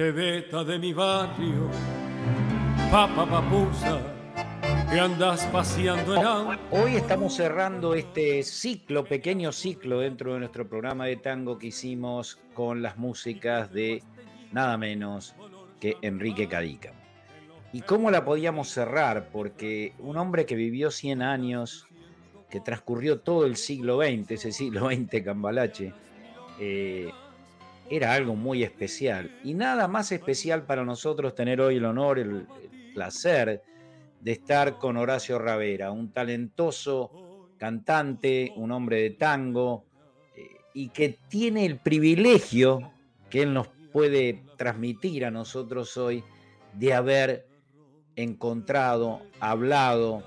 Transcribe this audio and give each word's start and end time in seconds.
De 0.00 0.78
mi 0.78 0.94
barrio, 0.94 1.68
papa 2.90 3.26
papusa, 3.28 4.00
que 4.90 4.98
andas 4.98 5.44
paseando 5.52 6.16
en 6.16 6.58
Hoy 6.70 6.96
estamos 6.96 7.34
cerrando 7.34 7.92
este 7.92 8.42
ciclo, 8.42 9.04
pequeño 9.04 9.52
ciclo 9.52 10.00
dentro 10.00 10.32
de 10.32 10.38
nuestro 10.38 10.66
programa 10.66 11.04
de 11.04 11.16
tango 11.16 11.58
que 11.58 11.66
hicimos 11.66 12.38
con 12.54 12.80
las 12.80 12.96
músicas 12.96 13.70
de 13.74 14.02
nada 14.52 14.78
menos 14.78 15.34
que 15.78 15.98
Enrique 16.00 16.48
Cadica. 16.48 16.94
¿Y 17.74 17.82
cómo 17.82 18.10
la 18.10 18.24
podíamos 18.24 18.70
cerrar? 18.70 19.28
Porque 19.30 19.92
un 19.98 20.16
hombre 20.16 20.46
que 20.46 20.54
vivió 20.54 20.90
100 20.90 21.20
años, 21.20 21.88
que 22.48 22.60
transcurrió 22.60 23.20
todo 23.20 23.44
el 23.44 23.56
siglo 23.56 23.98
XX, 23.98 24.30
ese 24.30 24.52
siglo 24.52 24.88
XX 24.90 25.22
Cambalache, 25.22 25.92
eh, 26.58 27.10
era 27.90 28.14
algo 28.14 28.36
muy 28.36 28.62
especial. 28.62 29.36
Y 29.42 29.54
nada 29.54 29.88
más 29.88 30.12
especial 30.12 30.64
para 30.64 30.84
nosotros 30.84 31.34
tener 31.34 31.60
hoy 31.60 31.76
el 31.76 31.84
honor, 31.84 32.18
el, 32.18 32.46
placer 32.94 33.62
de 34.20 34.32
estar 34.32 34.78
con 34.78 34.96
Horacio 34.96 35.38
Ravera, 35.38 35.92
un 35.92 36.12
talentoso 36.12 37.48
cantante, 37.56 38.52
un 38.56 38.72
hombre 38.72 39.00
de 39.02 39.10
tango, 39.10 39.84
eh, 40.36 40.56
y 40.74 40.88
que 40.88 41.20
tiene 41.28 41.64
el 41.66 41.78
privilegio 41.78 42.90
que 43.30 43.42
él 43.42 43.54
nos 43.54 43.68
puede 43.92 44.42
transmitir 44.56 45.24
a 45.24 45.30
nosotros 45.30 45.96
hoy 45.96 46.24
de 46.74 46.92
haber 46.92 47.46
encontrado, 48.16 49.22
hablado 49.38 50.24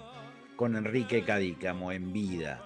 con 0.56 0.76
Enrique 0.76 1.24
Cadícamo 1.24 1.92
en 1.92 2.14
vida. 2.14 2.66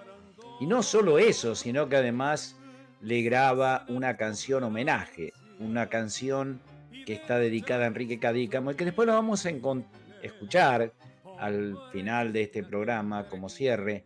Y 0.60 0.66
no 0.66 0.82
solo 0.82 1.18
eso, 1.18 1.54
sino 1.54 1.88
que 1.88 1.96
además 1.96 2.57
le 3.00 3.22
graba 3.22 3.84
una 3.88 4.16
canción 4.16 4.64
homenaje, 4.64 5.32
una 5.60 5.88
canción 5.88 6.60
que 7.06 7.14
está 7.14 7.38
dedicada 7.38 7.84
a 7.84 7.88
Enrique 7.88 8.18
Cadícamo 8.18 8.72
y 8.72 8.74
que 8.74 8.84
después 8.84 9.06
lo 9.06 9.14
vamos 9.14 9.46
a 9.46 9.50
escuchar 10.22 10.92
al 11.38 11.76
final 11.92 12.32
de 12.32 12.42
este 12.42 12.62
programa 12.62 13.28
como 13.28 13.48
cierre, 13.48 14.04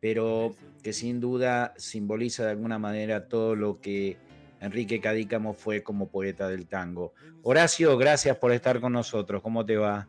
pero 0.00 0.54
que 0.82 0.92
sin 0.92 1.20
duda 1.20 1.74
simboliza 1.76 2.44
de 2.44 2.50
alguna 2.50 2.78
manera 2.78 3.28
todo 3.28 3.54
lo 3.54 3.80
que 3.80 4.16
Enrique 4.60 5.00
Cadícamo 5.00 5.54
fue 5.54 5.82
como 5.82 6.08
poeta 6.08 6.48
del 6.48 6.66
tango. 6.66 7.12
Horacio, 7.42 7.96
gracias 7.96 8.36
por 8.36 8.52
estar 8.52 8.80
con 8.80 8.92
nosotros. 8.92 9.42
¿Cómo 9.42 9.64
te 9.64 9.76
va? 9.76 10.06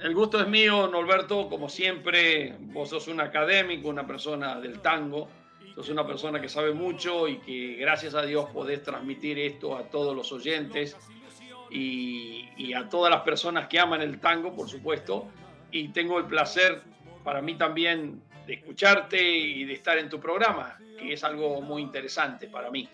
El 0.00 0.14
gusto 0.14 0.40
es 0.40 0.48
mío, 0.48 0.88
Norberto, 0.88 1.48
como 1.48 1.68
siempre, 1.68 2.56
vos 2.58 2.90
sos 2.90 3.06
un 3.06 3.20
académico, 3.20 3.88
una 3.88 4.04
persona 4.04 4.60
del 4.60 4.80
tango, 4.80 5.28
sos 5.74 5.88
una 5.88 6.06
persona 6.06 6.40
que 6.40 6.48
sabe 6.48 6.72
mucho 6.72 7.28
y 7.28 7.38
que 7.38 7.76
gracias 7.76 8.14
a 8.14 8.22
Dios 8.22 8.46
podés 8.52 8.82
transmitir 8.82 9.38
esto 9.38 9.76
a 9.76 9.84
todos 9.84 10.14
los 10.14 10.30
oyentes 10.32 10.96
y, 11.70 12.72
a 12.74 12.88
todas 12.88 13.10
las 13.10 13.22
personas 13.22 13.68
que 13.68 13.78
aman 13.78 14.02
el 14.02 14.18
tango, 14.20 14.54
por 14.54 14.68
supuesto. 14.68 15.28
Y 15.70 15.88
tengo 15.88 16.18
el 16.18 16.26
placer 16.26 16.82
para 17.24 17.42
mí 17.42 17.56
también 17.56 18.22
de 18.46 18.54
escucharte 18.54 19.22
y 19.22 19.64
de 19.64 19.74
estar 19.74 19.98
en 19.98 20.08
tu 20.08 20.18
programa, 20.20 20.78
que 20.98 21.12
es 21.12 21.24
algo 21.24 21.60
muy 21.60 21.82
interesante 21.82 22.48
para 22.48 22.70
mí. 22.70 22.88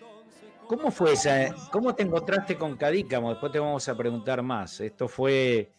¿Cómo 0.67 0.91
fue 0.91 1.13
esa? 1.13 1.53
¿Cómo 1.71 1.95
te 1.95 2.03
encontraste 2.03 2.55
con 2.55 2.77
Cadícamo? 2.77 3.29
Después 3.29 3.51
te 3.51 3.59
vamos 3.59 3.87
a 3.89 3.97
preguntar 3.97 4.41
más. 4.43 4.79
Esto 4.79 5.07
fue 5.07 5.69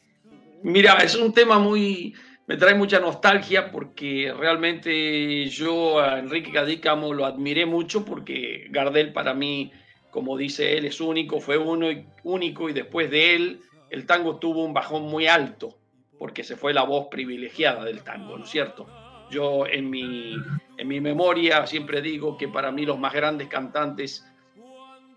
Mira, 0.63 0.95
es 0.99 1.15
un 1.15 1.33
tema 1.33 1.59
muy, 1.59 2.15
me 2.51 2.57
trae 2.57 2.75
mucha 2.75 2.99
nostalgia 2.99 3.71
porque 3.71 4.35
realmente 4.37 5.45
yo 5.47 6.01
a 6.01 6.19
Enrique 6.19 6.51
Cadícamo 6.51 7.15
lo 7.15 7.25
admiré 7.25 7.65
mucho 7.65 8.05
porque 8.05 8.67
Gardel 8.71 9.13
para 9.13 9.35
mí, 9.35 9.71
como 10.11 10.37
dice 10.37 10.77
él, 10.77 10.85
es 10.85 11.01
único, 11.01 11.39
fue 11.39 11.59
uno 11.59 11.87
único 12.25 12.69
y 12.69 12.73
después 12.73 13.09
de 13.09 13.37
él 13.37 13.61
el 13.89 14.05
tango 14.05 14.41
tuvo 14.41 14.65
un 14.65 14.75
bajón 14.75 15.05
muy 15.05 15.29
alto 15.29 15.79
porque 16.19 16.43
se 16.43 16.57
fue 16.57 16.75
la 16.75 16.83
voz 16.83 17.07
privilegiada 17.09 17.85
del 17.85 18.03
tango, 18.03 18.37
¿no 18.37 18.43
es 18.43 18.51
cierto? 18.51 18.89
Yo 19.31 19.65
en 19.69 19.89
mi, 19.89 20.35
en 20.77 20.89
mi 20.89 21.01
memoria 21.01 21.69
siempre 21.69 22.03
digo 22.03 22.37
que 22.37 22.49
para 22.49 22.73
mí 22.73 22.85
los 22.85 22.99
más 22.99 23.13
grandes 23.13 23.47
cantantes 23.47 24.27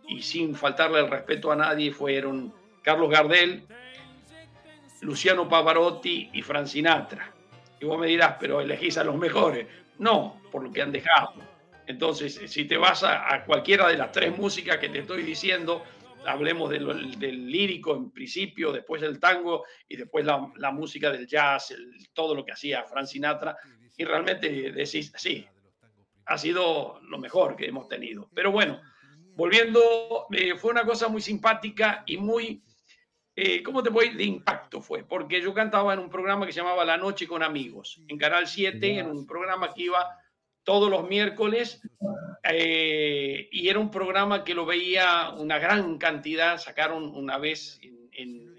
y 0.07 0.21
sin 0.21 0.53
faltarle 0.53 0.99
el 0.99 1.09
respeto 1.09 1.51
a 1.51 1.55
nadie 1.55 1.91
fueron 1.91 2.53
Carlos 2.83 3.09
Gardel, 3.09 3.65
Luciano 5.03 5.49
Pavarotti 5.49 6.29
y 6.31 6.41
Frank 6.41 6.67
Sinatra. 6.67 7.32
Y 7.83 7.85
vos 7.85 7.99
me 7.99 8.07
dirás, 8.07 8.37
pero 8.39 8.61
elegís 8.61 8.97
a 8.97 9.03
los 9.03 9.17
mejores. 9.17 9.67
No, 9.99 10.41
por 10.53 10.63
lo 10.63 10.71
que 10.71 10.81
han 10.81 10.93
dejado. 10.93 11.33
Entonces, 11.85 12.39
si 12.49 12.63
te 12.63 12.77
vas 12.77 13.03
a, 13.03 13.43
cualquiera 13.45 13.89
de 13.89 13.97
las 13.97 14.09
tres 14.09 14.37
músicas 14.37 14.77
que 14.77 14.87
te 14.87 14.99
estoy 14.99 15.21
diciendo, 15.21 15.83
hablemos 16.25 16.69
del, 16.69 17.19
lírico 17.19 17.93
en 17.93 18.09
principio, 18.09 18.71
después 18.71 19.03
el 19.03 19.19
tango 19.19 19.65
y 19.89 19.97
después 19.97 20.23
la, 20.23 20.71
música 20.71 21.11
del 21.11 21.27
jazz, 21.27 21.75
todo 22.13 22.33
lo 22.33 22.45
que 22.45 22.53
hacía 22.53 22.85
Frank 22.85 23.07
Sinatra, 23.07 23.57
y 23.97 24.05
realmente 24.05 24.71
decís, 24.71 25.11
sí, 25.17 25.45
ha 26.25 26.37
sido 26.37 27.01
lo 27.01 27.17
mejor 27.17 27.57
que 27.57 27.65
hemos 27.65 27.89
tenido. 27.89 28.29
Pero 28.33 28.49
bueno, 28.53 28.79
volviendo, 29.35 30.27
eh, 30.31 30.55
fue 30.55 30.71
una 30.71 30.85
cosa 30.85 31.09
muy 31.09 31.21
simpática 31.21 32.03
y 32.05 32.15
muy 32.15 32.63
eh, 33.35 33.63
¿cómo 33.63 33.81
te 33.81 33.89
voy? 33.89 34.09
De 34.09 34.23
impacto 34.23 34.81
fue, 34.81 35.03
porque 35.03 35.41
yo 35.41 35.53
cantaba 35.53 35.93
en 35.93 35.99
un 35.99 36.09
programa 36.09 36.45
que 36.45 36.51
se 36.51 36.59
llamaba 36.59 36.85
La 36.85 36.97
Noche 36.97 37.27
con 37.27 37.41
Amigos, 37.41 37.99
en 38.07 38.17
Canal 38.17 38.47
7, 38.47 38.99
en 38.99 39.07
un 39.07 39.25
programa 39.25 39.73
que 39.73 39.83
iba 39.83 40.07
todos 40.63 40.89
los 40.89 41.07
miércoles, 41.09 41.81
eh, 42.43 43.49
y 43.51 43.69
era 43.69 43.79
un 43.79 43.89
programa 43.89 44.43
que 44.43 44.53
lo 44.53 44.65
veía 44.65 45.31
una 45.31 45.57
gran 45.57 45.97
cantidad, 45.97 46.57
sacaron 46.57 47.15
una 47.15 47.37
vez 47.37 47.79
en, 48.11 48.53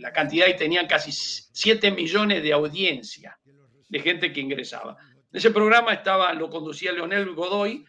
la 0.00 0.12
cantidad 0.12 0.48
y 0.48 0.56
tenían 0.56 0.86
casi 0.86 1.12
7 1.12 1.90
millones 1.92 2.42
de 2.42 2.52
audiencia 2.52 3.38
de 3.88 4.00
gente 4.00 4.32
que 4.32 4.40
ingresaba. 4.40 4.96
En 5.30 5.38
ese 5.38 5.50
programa 5.50 5.92
estaba, 5.92 6.32
lo 6.32 6.48
conducía 6.48 6.92
Leonel 6.92 7.34
Godoy 7.34 7.84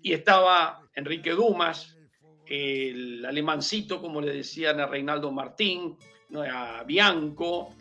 y 0.00 0.12
estaba 0.12 0.80
Enrique 0.94 1.30
Dumas, 1.30 1.96
el 2.52 3.24
alemancito, 3.24 3.98
como 3.98 4.20
le 4.20 4.30
decían 4.30 4.78
a 4.78 4.86
Reinaldo 4.86 5.32
Martín, 5.32 5.96
a 6.36 6.84
Bianco, 6.84 7.74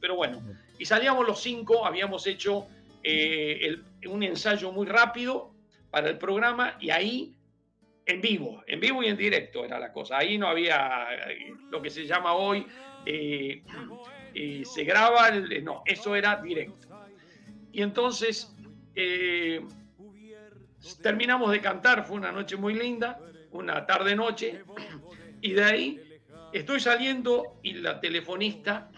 pero 0.00 0.16
bueno, 0.16 0.40
y 0.78 0.86
salíamos 0.86 1.26
los 1.26 1.42
cinco, 1.42 1.84
habíamos 1.84 2.26
hecho 2.26 2.66
eh, 3.02 3.76
un 4.06 4.22
ensayo 4.22 4.72
muy 4.72 4.86
rápido 4.86 5.52
para 5.90 6.08
el 6.08 6.16
programa 6.16 6.78
y 6.80 6.88
ahí 6.88 7.36
en 8.06 8.22
vivo, 8.22 8.62
en 8.66 8.80
vivo 8.80 9.02
y 9.02 9.08
en 9.08 9.16
directo 9.18 9.62
era 9.62 9.78
la 9.78 9.92
cosa. 9.92 10.16
Ahí 10.16 10.38
no 10.38 10.48
había 10.48 11.06
eh, 11.28 11.52
lo 11.70 11.82
que 11.82 11.90
se 11.90 12.06
llama 12.06 12.32
hoy, 12.32 12.66
eh, 13.04 13.62
se 14.64 14.84
graba, 14.84 15.32
no, 15.62 15.82
eso 15.84 16.16
era 16.16 16.40
directo. 16.40 16.88
Y 17.72 17.82
entonces 17.82 18.56
terminamos 21.02 21.50
de 21.50 21.60
cantar, 21.60 22.06
fue 22.06 22.16
una 22.16 22.32
noche 22.32 22.56
muy 22.56 22.72
linda 22.72 23.20
una 23.52 23.86
tarde-noche, 23.86 24.62
y 25.40 25.52
de 25.52 25.64
ahí 25.64 26.20
estoy 26.52 26.80
saliendo 26.80 27.58
y 27.62 27.74
la 27.74 28.00
telefonista 28.00 28.90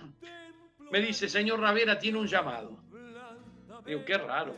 me 0.90 1.00
dice, 1.00 1.28
señor 1.28 1.60
Ravera, 1.60 1.98
tiene 1.98 2.18
un 2.18 2.26
llamado. 2.26 2.82
Digo, 3.86 4.04
qué 4.04 4.18
raro. 4.18 4.56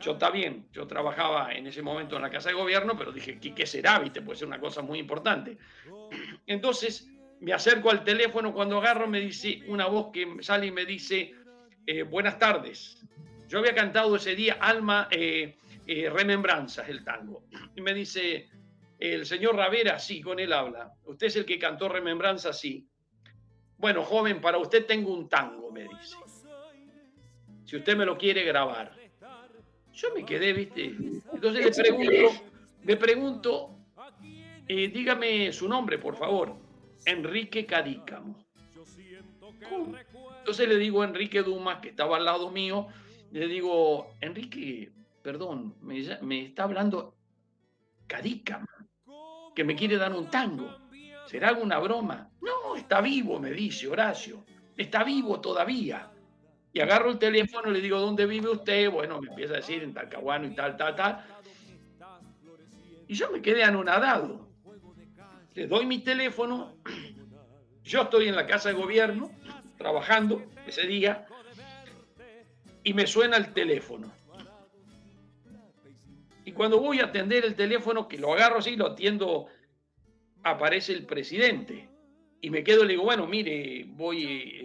Yo 0.00 0.12
está 0.12 0.30
bien, 0.30 0.68
yo 0.72 0.86
trabajaba 0.86 1.52
en 1.52 1.66
ese 1.66 1.82
momento 1.82 2.16
en 2.16 2.22
la 2.22 2.30
Casa 2.30 2.50
de 2.50 2.54
Gobierno, 2.54 2.96
pero 2.96 3.12
dije, 3.12 3.38
¿qué, 3.38 3.66
será? 3.66 3.98
¿Viste? 3.98 4.22
Puede 4.22 4.38
ser 4.38 4.48
una 4.48 4.60
cosa 4.60 4.82
muy 4.82 4.98
importante. 4.98 5.56
Entonces 6.46 7.10
me 7.40 7.52
acerco 7.52 7.90
al 7.90 8.04
teléfono, 8.04 8.52
cuando 8.52 8.78
agarro 8.78 9.06
me 9.06 9.20
dice 9.20 9.62
una 9.68 9.86
voz 9.86 10.10
que 10.12 10.36
sale 10.40 10.66
y 10.66 10.70
me 10.70 10.84
dice, 10.84 11.34
eh, 11.86 12.02
buenas 12.02 12.38
tardes. 12.38 13.02
Yo 13.48 13.58
había 13.58 13.74
cantado 13.74 14.16
ese 14.16 14.34
día 14.34 14.58
Alma, 14.60 15.08
eh, 15.10 15.56
eh, 15.86 16.10
remembranzas 16.10 16.88
el 16.88 17.04
tango. 17.04 17.44
Y 17.74 17.80
me 17.80 17.94
dice, 17.94 18.48
el 18.98 19.26
señor 19.26 19.56
Ravera, 19.56 19.98
sí, 19.98 20.20
con 20.20 20.40
él 20.40 20.52
habla. 20.52 20.92
¿Usted 21.04 21.28
es 21.28 21.36
el 21.36 21.44
que 21.44 21.58
cantó 21.58 21.88
remembranzas? 21.88 22.58
Sí. 22.58 22.88
Bueno, 23.78 24.02
joven, 24.02 24.40
para 24.40 24.58
usted 24.58 24.86
tengo 24.86 25.12
un 25.12 25.28
tango, 25.28 25.70
me 25.70 25.82
dice. 25.82 26.16
Si 27.64 27.76
usted 27.76 27.96
me 27.96 28.06
lo 28.06 28.16
quiere 28.16 28.44
grabar. 28.44 28.94
Yo 29.92 30.14
me 30.14 30.24
quedé, 30.24 30.52
¿viste? 30.52 30.94
Entonces 31.32 31.64
le 31.64 31.82
pregunto, 31.82 32.44
le 32.84 32.96
pregunto, 32.96 33.78
eh, 34.68 34.88
dígame 34.88 35.52
su 35.52 35.68
nombre, 35.68 35.98
por 35.98 36.16
favor. 36.16 36.54
Enrique 37.04 37.64
Cadícamo. 37.64 38.44
Entonces 40.38 40.68
le 40.68 40.76
digo 40.76 41.02
a 41.02 41.06
Enrique 41.06 41.42
Dumas, 41.42 41.80
que 41.80 41.88
estaba 41.88 42.16
al 42.16 42.24
lado 42.24 42.50
mío, 42.50 42.88
le 43.32 43.48
digo, 43.48 44.14
Enrique, 44.20 44.92
perdón, 45.26 45.74
me, 45.82 46.44
está 46.44 46.62
hablando 46.62 47.16
Cadica, 48.06 48.64
que 49.56 49.64
me 49.64 49.74
quiere 49.74 49.96
dar 49.96 50.12
un 50.12 50.30
tango. 50.30 50.72
¿Será 51.26 51.48
alguna 51.48 51.80
broma? 51.80 52.30
No, 52.40 52.76
está 52.76 53.00
vivo, 53.00 53.40
me 53.40 53.50
dice 53.50 53.88
Horacio. 53.88 54.44
Está 54.76 55.02
vivo 55.02 55.40
todavía. 55.40 56.12
Y 56.72 56.78
agarro 56.78 57.10
el 57.10 57.18
teléfono 57.18 57.70
y 57.70 57.72
le 57.72 57.80
digo, 57.80 57.98
¿dónde 57.98 58.24
vive 58.24 58.50
usted? 58.50 58.88
Bueno, 58.88 59.20
me 59.20 59.30
empieza 59.30 59.54
a 59.54 59.56
decir 59.56 59.82
en 59.82 59.92
Talcahuano 59.92 60.46
y 60.46 60.54
tal, 60.54 60.76
tal, 60.76 60.94
tal. 60.94 61.24
Y 63.08 63.14
yo 63.14 63.28
me 63.32 63.42
quedé 63.42 63.64
anonadado. 63.64 64.48
le 65.54 65.66
doy 65.66 65.86
mi 65.86 65.98
teléfono, 66.04 66.76
yo 67.82 68.02
estoy 68.02 68.28
en 68.28 68.36
la 68.36 68.46
casa 68.46 68.68
de 68.68 68.76
gobierno, 68.76 69.32
trabajando 69.76 70.44
ese 70.68 70.86
día, 70.86 71.26
y 72.84 72.94
me 72.94 73.08
suena 73.08 73.38
el 73.38 73.52
teléfono. 73.52 74.12
Y 76.46 76.52
cuando 76.52 76.78
voy 76.78 77.00
a 77.00 77.06
atender 77.06 77.44
el 77.44 77.56
teléfono, 77.56 78.06
que 78.06 78.18
lo 78.18 78.32
agarro 78.32 78.58
así, 78.58 78.76
lo 78.76 78.86
atiendo, 78.86 79.46
aparece 80.44 80.92
el 80.92 81.04
presidente. 81.04 81.88
Y 82.40 82.50
me 82.50 82.62
quedo 82.62 82.84
y 82.84 82.86
le 82.86 82.92
digo, 82.92 83.02
bueno, 83.02 83.26
mire, 83.26 83.84
voy, 83.88 84.64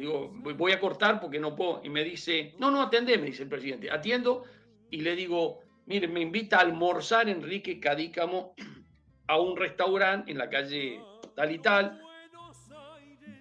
voy 0.56 0.72
a 0.74 0.80
cortar 0.80 1.20
porque 1.20 1.40
no 1.40 1.56
puedo. 1.56 1.82
Y 1.84 1.90
me 1.90 2.04
dice, 2.04 2.54
no, 2.60 2.70
no, 2.70 2.84
atendé, 2.84 3.18
me 3.18 3.26
dice 3.26 3.42
el 3.44 3.50
presidente. 3.50 3.90
Atiendo 3.90 4.44
y 4.92 5.02
le 5.02 5.16
digo, 5.16 5.62
mire, 5.88 6.08
me 6.08 6.22
invita 6.22 6.58
a 6.58 6.62
almorzar 6.62 7.28
Enrique 7.28 7.80
Cadícamo 7.80 8.54
a 9.28 9.40
un 9.40 9.58
restaurante 9.58 10.32
en 10.32 10.38
la 10.38 10.52
calle 10.52 11.00
tal 11.36 11.52
y 11.52 11.58
tal. 11.58 12.00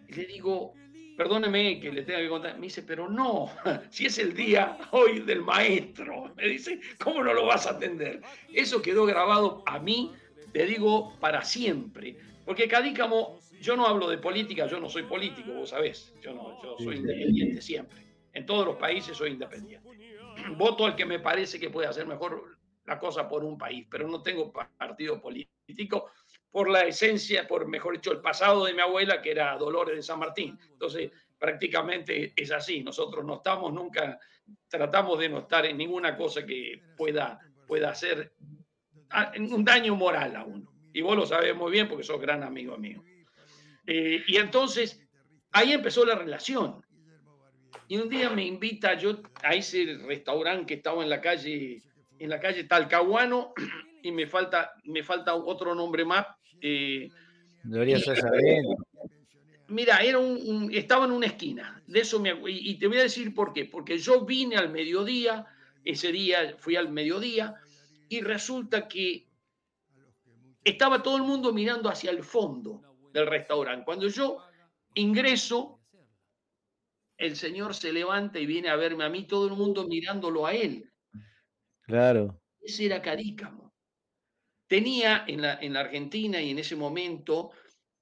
Y 0.09 0.15
le 0.15 0.25
digo, 0.25 0.73
perdóneme 1.21 1.79
que 1.79 1.93
le 1.93 2.01
tenga 2.03 2.19
que 2.21 2.31
contar. 2.31 2.55
Me 2.55 2.63
dice, 2.63 2.83
pero 2.83 3.07
no, 3.07 3.51
si 3.91 4.07
es 4.07 4.17
el 4.17 4.33
día 4.33 4.79
hoy 4.93 5.21
del 5.21 5.43
maestro. 5.43 6.33
Me 6.37 6.49
dice, 6.49 6.81
¿cómo 6.99 7.23
no 7.23 7.35
lo 7.35 7.45
vas 7.45 7.67
a 7.67 7.73
atender? 7.73 8.23
Eso 8.51 8.81
quedó 8.81 9.05
grabado 9.05 9.63
a 9.67 9.79
mí, 9.79 10.15
te 10.51 10.65
digo, 10.65 11.13
para 11.21 11.45
siempre. 11.45 12.17
Porque 12.47 12.67
Cadícamo, 12.67 13.39
yo 13.61 13.77
no 13.77 13.87
hablo 13.87 14.09
de 14.09 14.17
política, 14.17 14.67
yo 14.67 14.81
no 14.81 14.89
soy 14.89 15.03
político, 15.03 15.53
vos 15.53 15.69
sabés. 15.69 16.15
Yo, 16.23 16.33
no, 16.33 16.59
yo 16.63 16.79
soy 16.79 16.97
independiente 16.97 17.61
siempre. 17.61 18.03
En 18.33 18.47
todos 18.47 18.65
los 18.65 18.77
países 18.77 19.15
soy 19.15 19.33
independiente. 19.33 19.87
Voto 20.57 20.87
al 20.87 20.97
que 20.97 21.05
me 21.05 21.19
parece 21.19 21.61
que 21.61 21.69
puede 21.69 21.87
hacer 21.87 22.07
mejor 22.07 22.57
la 22.87 22.99
cosa 22.99 23.29
por 23.29 23.45
un 23.45 23.59
país, 23.59 23.87
pero 23.91 24.09
no 24.09 24.23
tengo 24.23 24.51
partido 24.51 25.21
político 25.21 26.11
por 26.51 26.69
la 26.69 26.83
esencia, 26.83 27.47
por 27.47 27.67
mejor 27.69 27.95
dicho, 27.95 28.13
el 28.13 28.21
pasado 28.21 28.65
de 28.65 28.75
mi 28.75 28.81
abuela, 28.81 29.23
que 29.23 29.31
era 29.31 29.57
Dolores 29.57 29.97
de 29.97 30.03
San 30.03 30.19
Martín. 30.19 30.59
Entonces, 30.73 31.11
prácticamente 31.39 32.33
es 32.37 32.51
así. 32.51 32.83
Nosotros 32.83 33.25
no 33.25 33.37
estamos 33.37 33.73
nunca, 33.73 34.19
tratamos 34.69 35.19
de 35.19 35.29
no 35.29 35.39
estar 35.41 35.65
en 35.67 35.77
ninguna 35.77 36.17
cosa 36.17 36.45
que 36.45 36.83
pueda, 36.97 37.39
pueda 37.67 37.91
hacer 37.91 38.33
un 39.39 39.65
daño 39.65 39.95
moral 39.95 40.37
a 40.37 40.45
uno. 40.45 40.73
Y 40.93 41.03
vos 41.03 41.17
lo 41.17 41.27
sabés 41.27 41.55
muy 41.55 41.71
bien 41.71 41.89
porque 41.89 42.05
sos 42.05 42.21
gran 42.21 42.43
amigo 42.43 42.77
mío. 42.77 43.03
Eh, 43.87 44.23
y 44.27 44.37
entonces, 44.37 45.01
ahí 45.53 45.73
empezó 45.73 46.05
la 46.05 46.17
relación. 46.17 46.85
Y 47.87 47.97
un 47.97 48.09
día 48.09 48.31
me 48.31 48.45
invita 48.45 48.95
yo 48.95 49.21
a 49.43 49.55
ese 49.55 49.99
restaurante 50.07 50.67
que 50.67 50.75
estaba 50.75 51.03
en 51.03 51.11
la 51.11 51.21
calle, 51.21 51.83
en 52.19 52.31
la 52.31 52.41
calle 52.41 52.65
Talcahuano, 52.65 53.53
y 54.03 54.13
me 54.13 54.27
falta, 54.27 54.73
me 54.85 55.03
falta 55.03 55.35
otro 55.35 55.75
nombre 55.75 56.05
más, 56.05 56.27
eh, 56.61 57.09
Debería 57.63 57.99
ser 57.99 58.19
Mira, 59.69 59.99
era 59.99 60.19
un, 60.19 60.69
estaba 60.73 61.05
en 61.05 61.13
una 61.13 61.27
esquina. 61.27 61.81
De 61.87 62.01
eso 62.01 62.19
me, 62.19 62.35
y, 62.49 62.77
te 62.77 62.89
voy 62.89 62.99
a 62.99 63.03
decir 63.03 63.33
por 63.33 63.53
qué. 63.53 63.67
Porque 63.67 63.99
yo 63.99 64.25
vine 64.25 64.57
al 64.57 64.71
mediodía, 64.71 65.47
ese 65.85 66.11
día 66.11 66.57
fui 66.59 66.75
al 66.75 66.91
mediodía, 66.91 67.55
y 68.09 68.21
resulta 68.21 68.89
que 68.89 69.29
estaba 70.65 71.03
todo 71.03 71.17
el 71.17 71.23
mundo 71.23 71.53
mirando 71.53 71.89
hacia 71.89 72.11
el 72.11 72.25
fondo 72.25 72.83
del 73.13 73.29
restaurante. 73.29 73.85
Cuando 73.85 74.09
yo 74.09 74.39
ingreso, 74.95 75.81
el 77.17 77.37
señor 77.37 77.75
se 77.75 77.93
levanta 77.93 78.41
y 78.41 78.47
viene 78.47 78.71
a 78.71 78.77
verme 78.77 79.05
a 79.05 79.09
mí, 79.09 79.25
todo 79.25 79.47
el 79.47 79.55
mundo 79.55 79.87
mirándolo 79.87 80.47
a 80.47 80.53
él. 80.53 80.91
Claro. 81.83 82.41
Ese 82.61 82.87
era 82.87 83.01
Carícamo. 83.01 83.70
Tenía 84.71 85.25
en 85.27 85.43
la, 85.43 85.59
en 85.61 85.73
la 85.73 85.81
Argentina 85.81 86.41
y 86.41 86.51
en 86.51 86.61
ese 86.61 86.77
momento 86.77 87.51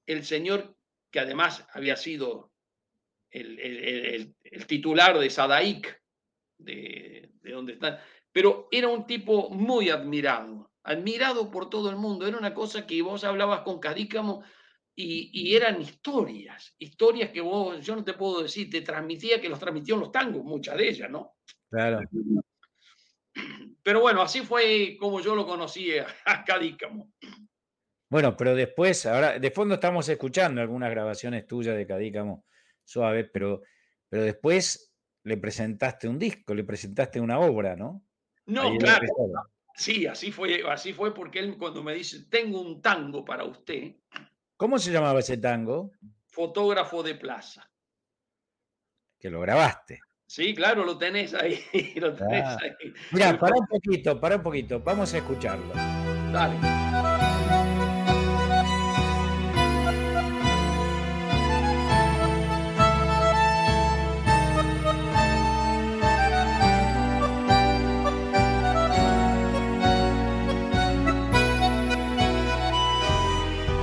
el 0.05 0.23
señor, 0.23 0.77
que 1.11 1.19
además 1.19 1.67
había 1.73 1.97
sido 1.97 2.53
el, 3.31 4.37
titular 4.67 5.19
de 5.19 5.31
Sadaic, 5.31 6.03
de, 6.59 7.31
de 7.41 7.53
donde 7.53 7.73
está, 7.73 8.05
pero 8.31 8.69
era 8.71 8.89
un 8.89 9.07
tipo 9.07 9.49
muy 9.49 9.89
admirado, 9.89 10.71
admirado 10.83 11.51
por 11.51 11.71
todo 11.71 11.89
el 11.89 11.97
mundo. 11.97 12.27
Era 12.27 12.37
una 12.37 12.53
cosa 12.53 12.87
que 12.87 13.01
vos 13.01 13.25
hablabas 13.25 13.63
con 13.63 13.81
Cadícamo 13.81 14.45
y, 14.95 15.57
eran 15.57 15.81
historias, 15.81 16.75
historias 16.79 17.31
que 17.31 17.41
vos, 17.41 17.81
yo 17.81 17.97
no 17.97 18.05
te 18.05 18.13
puedo 18.13 18.43
decir, 18.43 18.69
te 18.69 18.83
transmitía 18.83 19.41
que 19.41 19.49
los 19.49 19.59
transmitió 19.59 19.97
los 19.97 20.13
tangos, 20.13 20.45
muchas 20.45 20.77
de 20.77 20.87
ellas, 20.87 21.11
¿no? 21.11 21.37
Claro. 21.71 22.01
Pero 23.89 24.03
bueno, 24.03 24.21
así 24.21 24.43
fue 24.43 24.99
como 25.01 25.19
yo 25.19 25.35
lo 25.35 25.47
conocí 25.47 25.99
a 25.99 26.05
Cadícamo. 26.47 27.11
Bueno, 28.11 28.37
pero 28.37 28.55
después, 28.55 29.07
ahora 29.07 29.39
de 29.39 29.51
fondo 29.51 29.77
estamos 29.77 30.07
escuchando 30.11 30.61
algunas 30.61 30.91
grabaciones 30.91 31.47
tuyas 31.47 31.75
de 31.75 31.87
Cadícamo 31.87 32.45
suave, 32.85 33.25
pero, 33.25 33.63
pero 34.11 34.25
después 34.25 34.93
le 35.23 35.39
presentaste 35.39 36.07
un 36.07 36.19
disco, 36.19 36.55
le 36.55 36.65
presentaste 36.65 37.19
una 37.19 37.39
obra, 37.39 37.77
¿no? 37.77 38.05
No, 38.45 38.77
claro. 38.77 39.07
Sí, 39.75 40.07
así 40.07 40.33
fue, 40.33 40.63
así 40.71 40.93
fue 40.93 41.15
porque 41.15 41.39
él 41.39 41.57
cuando 41.57 41.83
me 41.83 41.95
dice, 41.95 42.27
tengo 42.29 42.61
un 42.61 42.83
tango 42.83 43.25
para 43.25 43.45
usted. 43.45 43.97
¿Cómo 44.59 44.79
se 44.79 44.93
llamaba 44.93 45.21
ese 45.21 45.39
tango? 45.39 45.93
Fotógrafo 46.27 47.03
de 47.03 47.15
plaza. 47.15 47.67
Que 49.19 49.31
lo 49.31 49.41
grabaste. 49.41 50.01
Sí, 50.29 50.55
claro, 50.55 50.85
lo 50.85 50.99
tenés 50.99 51.33
ahí. 51.33 51.59
Lo 51.97 52.13
tenés 52.13 52.45
ahí. 52.45 52.93
Mira, 53.13 53.39
para 53.39 53.57
un 53.57 53.67
poquito, 53.67 54.21
para 54.21 54.37
un 54.37 54.43
poquito. 54.43 54.79
Vamos 54.81 55.15
a 55.15 55.17
escucharlo. 55.17 55.73
Dale. 56.31 56.55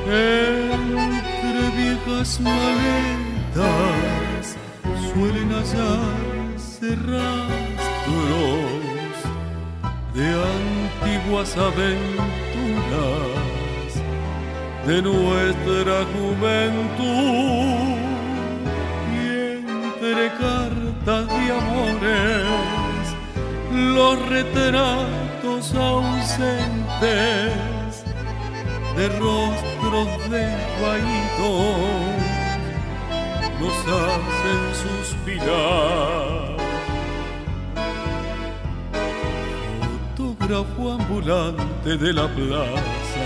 Entre 0.07 1.69
viejas 1.75 2.39
maletas 2.39 3.65
suelen 5.11 5.49
hallar 5.51 6.34
rastros 6.93 8.75
de 10.13 10.27
antiguas 10.27 11.57
aventuras 11.57 12.05
de 14.85 15.01
nuestra 15.01 16.05
juventud 16.13 17.97
y 19.11 19.17
entre 19.17 20.29
cartas 20.37 21.27
de 21.27 21.43
amores 21.51 22.45
los 23.71 24.29
retratos 24.29 25.73
ausentes 25.73 27.55
de 28.95 29.07
rostros 29.19 30.07
desvaídos 30.29 31.75
nos 33.59 33.77
hacen 33.87 34.61
suspirar. 34.83 36.54
Fotógrafo 40.45 40.91
ambulante 40.91 41.97
de 41.97 42.13
la 42.13 42.27
plaza, 42.27 43.25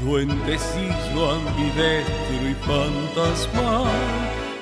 duendecillo 0.00 1.32
ambidestro 1.32 2.48
y 2.48 2.54
fantasmal, 2.64 3.90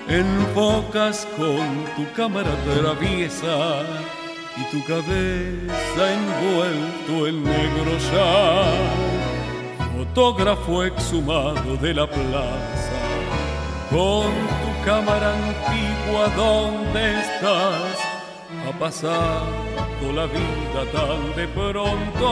enfocas 0.09 1.25
con 1.37 1.85
tu 1.95 2.13
cámara 2.17 2.51
traviesa 2.65 3.83
y 4.57 4.65
tu 4.73 4.85
cabeza 4.87 6.13
envuelto 6.13 7.29
en 7.29 7.45
negro 7.45 7.93
ya. 8.13 8.65
Fotógrafo 9.97 10.83
exhumado 10.83 11.77
de 11.77 11.95
la 11.95 12.09
plaza 12.09 12.99
con 13.89 14.33
tu 14.33 14.85
cámara 14.85 15.33
antigua, 15.33 16.29
¿dónde 16.35 17.21
estás? 17.21 17.99
Ha 18.67 18.79
la 20.11 20.27
vida 20.27 20.83
tan 20.93 21.35
de 21.37 21.47
pronto 21.49 22.29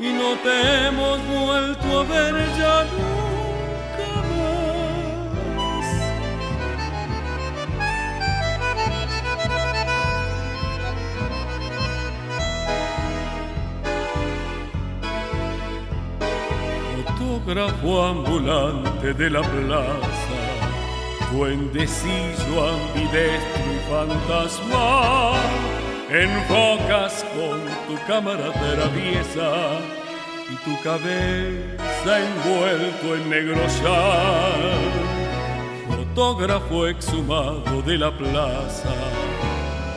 y 0.00 0.12
no 0.12 0.34
te 0.42 0.86
hemos 0.86 1.18
vuelto 1.26 2.00
a 2.00 2.02
ver 2.04 2.34
ya 2.58 2.84
nunca 2.90 4.08
más. 4.34 5.88
Fotógrafo 17.06 17.90
ambulante 18.02 19.14
de 19.14 19.30
la 19.30 19.42
plaza 19.42 20.54
duendecillo 21.34 22.68
ambidestro 22.68 23.64
y 23.72 23.78
fantasmal, 23.90 25.34
enfocas 26.10 27.24
con 27.34 27.60
tu 27.86 28.06
cámara 28.06 28.52
traviesa 28.52 29.78
y 30.50 30.56
tu 30.64 30.82
cabeza 30.82 32.18
envuelto 32.18 33.14
en 33.16 33.30
negro 33.30 33.68
sal. 33.68 35.14
Fotógrafo 35.88 36.86
exhumado 36.86 37.82
de 37.82 37.98
la 37.98 38.10
plaza, 38.16 38.94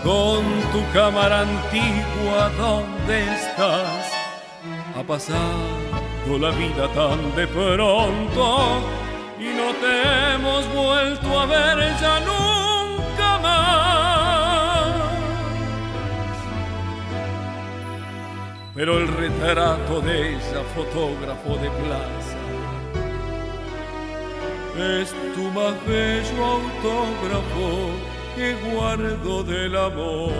con 0.03 0.43
tu 0.71 0.83
cámara 0.93 1.41
antigua, 1.41 2.51
¿dónde 2.57 3.23
estás? 3.35 4.11
Ha 4.97 5.03
pasado 5.03 6.37
la 6.39 6.51
vida 6.51 6.87
tan 6.93 7.35
de 7.35 7.47
pronto 7.47 8.81
y 9.39 9.45
no 9.45 9.73
te 9.81 10.33
hemos 10.35 10.67
vuelto 10.73 11.39
a 11.39 11.45
ver 11.45 11.95
ya 12.01 12.19
nunca 12.19 13.39
más. 13.41 13.86
Pero 18.77 18.99
el 18.99 19.07
retrato 19.07 20.01
de 20.01 20.35
esa 20.35 20.63
fotógrafo 20.75 21.57
de 21.57 21.67
plaza 21.71 22.37
es 24.77 25.15
tu 25.33 25.41
más 25.49 25.73
bello 25.87 26.45
autógrafo 26.45 27.89
que 28.35 28.53
guardo 28.71 29.43
del 29.43 29.75
amor. 29.75 30.31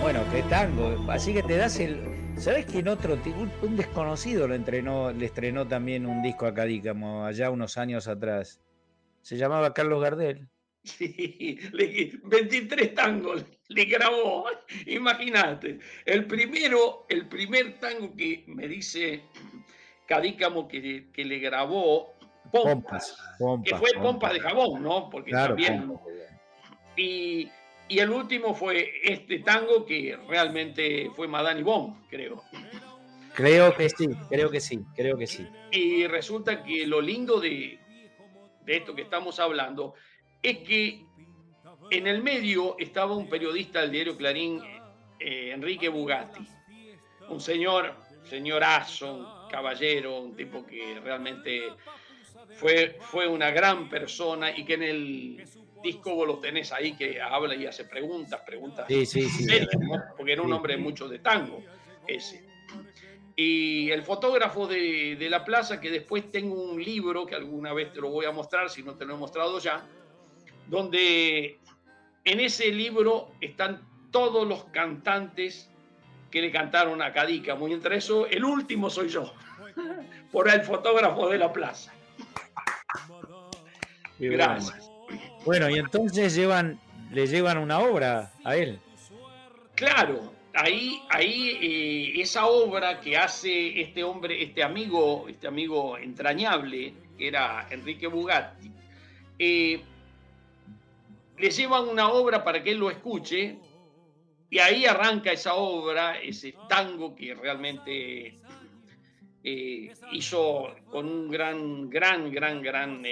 Bueno, 0.00 0.20
qué 0.32 0.42
tango. 0.48 1.12
Así 1.12 1.34
que 1.34 1.42
te 1.42 1.58
das 1.58 1.78
el, 1.78 2.00
¿Sabes 2.38 2.64
que 2.64 2.78
en 2.78 2.88
otro, 2.88 3.18
un, 3.22 3.52
un 3.60 3.76
desconocido 3.76 4.48
lo 4.48 4.54
entrenó, 4.54 5.12
le 5.12 5.26
estrenó 5.26 5.68
también 5.68 6.06
un 6.06 6.22
disco 6.22 6.46
a 6.46 6.54
Cadícamo 6.54 7.26
allá 7.26 7.50
unos 7.50 7.76
años 7.76 8.08
atrás? 8.08 8.62
Se 9.20 9.36
llamaba 9.36 9.74
Carlos 9.74 10.02
Gardel. 10.02 10.48
Sí, 10.84 11.58
23 12.24 12.94
tangos 12.94 13.44
le 13.68 13.84
grabó, 13.86 14.46
imagínate. 14.86 15.78
El 16.04 16.26
primero, 16.26 17.06
el 17.08 17.26
primer 17.26 17.78
tango 17.78 18.14
que 18.14 18.44
me 18.46 18.68
dice 18.68 19.22
Cadícamo 20.06 20.68
que, 20.68 21.10
que 21.10 21.24
le 21.24 21.38
grabó, 21.38 22.14
Pompas, 22.52 23.16
que 23.64 23.74
fue 23.74 23.90
Pompas, 23.94 24.34
de 24.34 24.40
jabón, 24.40 24.82
¿no? 24.82 25.08
Porque 25.08 25.32
también. 25.32 25.98
Y 26.96 27.48
y 27.88 27.98
el 27.98 28.10
último 28.10 28.54
fue 28.54 28.92
este 29.02 29.40
tango 29.40 29.84
que 29.84 30.18
realmente 30.28 31.10
fue 31.14 31.28
Madame 31.28 31.62
Bon, 31.62 32.02
creo. 32.08 32.42
Creo 33.34 33.76
que 33.76 33.88
sí, 33.90 34.08
creo 34.28 34.50
que 34.50 34.60
sí, 34.60 34.80
creo 34.94 35.18
que 35.18 35.26
sí. 35.26 35.46
Y 35.70 36.06
resulta 36.06 36.62
que 36.62 36.86
lo 36.86 37.00
lindo 37.00 37.40
de, 37.40 37.78
de 38.64 38.76
esto 38.76 38.94
que 38.94 39.02
estamos 39.02 39.38
hablando 39.38 39.94
es 40.44 40.58
que 40.58 41.06
en 41.90 42.06
el 42.06 42.22
medio 42.22 42.76
estaba 42.78 43.16
un 43.16 43.28
periodista 43.28 43.80
del 43.80 43.90
diario 43.90 44.16
Clarín, 44.16 44.62
eh, 45.18 45.52
Enrique 45.52 45.88
Bugatti, 45.88 46.46
un 47.30 47.40
señor, 47.40 47.94
señorazo, 48.24 49.14
un 49.14 49.50
caballero, 49.50 50.20
un 50.20 50.36
tipo 50.36 50.66
que 50.66 51.00
realmente 51.02 51.72
fue, 52.56 52.98
fue 53.00 53.26
una 53.26 53.50
gran 53.50 53.88
persona 53.88 54.56
y 54.56 54.64
que 54.64 54.74
en 54.74 54.82
el 54.82 55.44
disco 55.82 56.14
vos 56.14 56.26
lo 56.26 56.38
tenés 56.38 56.72
ahí 56.72 56.94
que 56.94 57.20
habla 57.20 57.54
y 57.54 57.66
hace 57.66 57.84
preguntas, 57.84 58.42
preguntas. 58.44 58.86
Sí, 58.86 59.06
sí, 59.06 59.28
sí. 59.28 59.46
porque 60.16 60.32
era 60.32 60.42
un 60.42 60.52
hombre 60.52 60.76
mucho 60.76 61.08
de 61.08 61.20
tango 61.20 61.62
ese. 62.06 62.46
Y 63.36 63.90
el 63.90 64.02
fotógrafo 64.02 64.66
de, 64.66 65.16
de, 65.18 65.30
la 65.30 65.44
plaza, 65.44 65.80
que 65.80 65.90
después 65.90 66.30
tengo 66.30 66.62
un 66.62 66.82
libro 66.82 67.26
que 67.26 67.34
alguna 67.34 67.72
vez 67.72 67.92
te 67.92 68.00
lo 68.00 68.10
voy 68.10 68.26
a 68.26 68.30
mostrar, 68.30 68.70
si 68.70 68.82
no 68.82 68.94
te 68.94 69.04
lo 69.04 69.14
he 69.14 69.16
mostrado 69.16 69.58
ya, 69.58 69.84
donde 70.68 71.58
en 72.24 72.40
ese 72.40 72.72
libro 72.72 73.30
están 73.40 73.80
todos 74.10 74.46
los 74.46 74.64
cantantes 74.66 75.68
que 76.30 76.40
le 76.40 76.50
cantaron 76.50 77.00
a 77.02 77.12
Cadica. 77.12 77.54
Muy 77.54 77.72
entre 77.72 77.96
eso, 77.96 78.26
el 78.26 78.44
último 78.44 78.90
soy 78.90 79.08
yo, 79.08 79.32
por 80.32 80.48
el 80.48 80.62
fotógrafo 80.62 81.28
de 81.28 81.38
la 81.38 81.52
plaza. 81.52 81.92
Gracias. 84.18 84.90
Bueno, 85.44 85.68
y 85.68 85.78
entonces 85.78 86.34
llevan, 86.34 86.80
le 87.12 87.26
llevan 87.26 87.58
una 87.58 87.78
obra 87.78 88.32
a 88.44 88.56
él. 88.56 88.80
Claro, 89.74 90.32
ahí, 90.54 91.02
ahí 91.10 91.58
eh, 91.60 92.20
esa 92.20 92.46
obra 92.46 93.00
que 93.00 93.16
hace 93.16 93.80
este 93.80 94.02
hombre, 94.02 94.42
este 94.42 94.62
amigo, 94.62 95.26
este 95.28 95.46
amigo 95.46 95.98
entrañable, 95.98 96.94
que 97.18 97.28
era 97.28 97.66
Enrique 97.70 98.06
Bugatti, 98.06 98.70
eh, 99.38 99.82
le 101.38 101.50
llevan 101.50 101.88
una 101.88 102.08
obra 102.10 102.44
para 102.44 102.62
que 102.62 102.72
él 102.72 102.78
lo 102.78 102.90
escuche, 102.90 103.58
y 104.50 104.58
ahí 104.58 104.86
arranca 104.86 105.32
esa 105.32 105.54
obra, 105.54 106.20
ese 106.20 106.54
tango 106.68 107.14
que 107.14 107.34
realmente 107.34 108.38
eh, 109.42 109.92
hizo 110.12 110.74
con 110.90 111.08
un 111.08 111.28
gran, 111.28 111.90
gran, 111.90 112.30
gran, 112.30 112.62
gran 112.62 113.02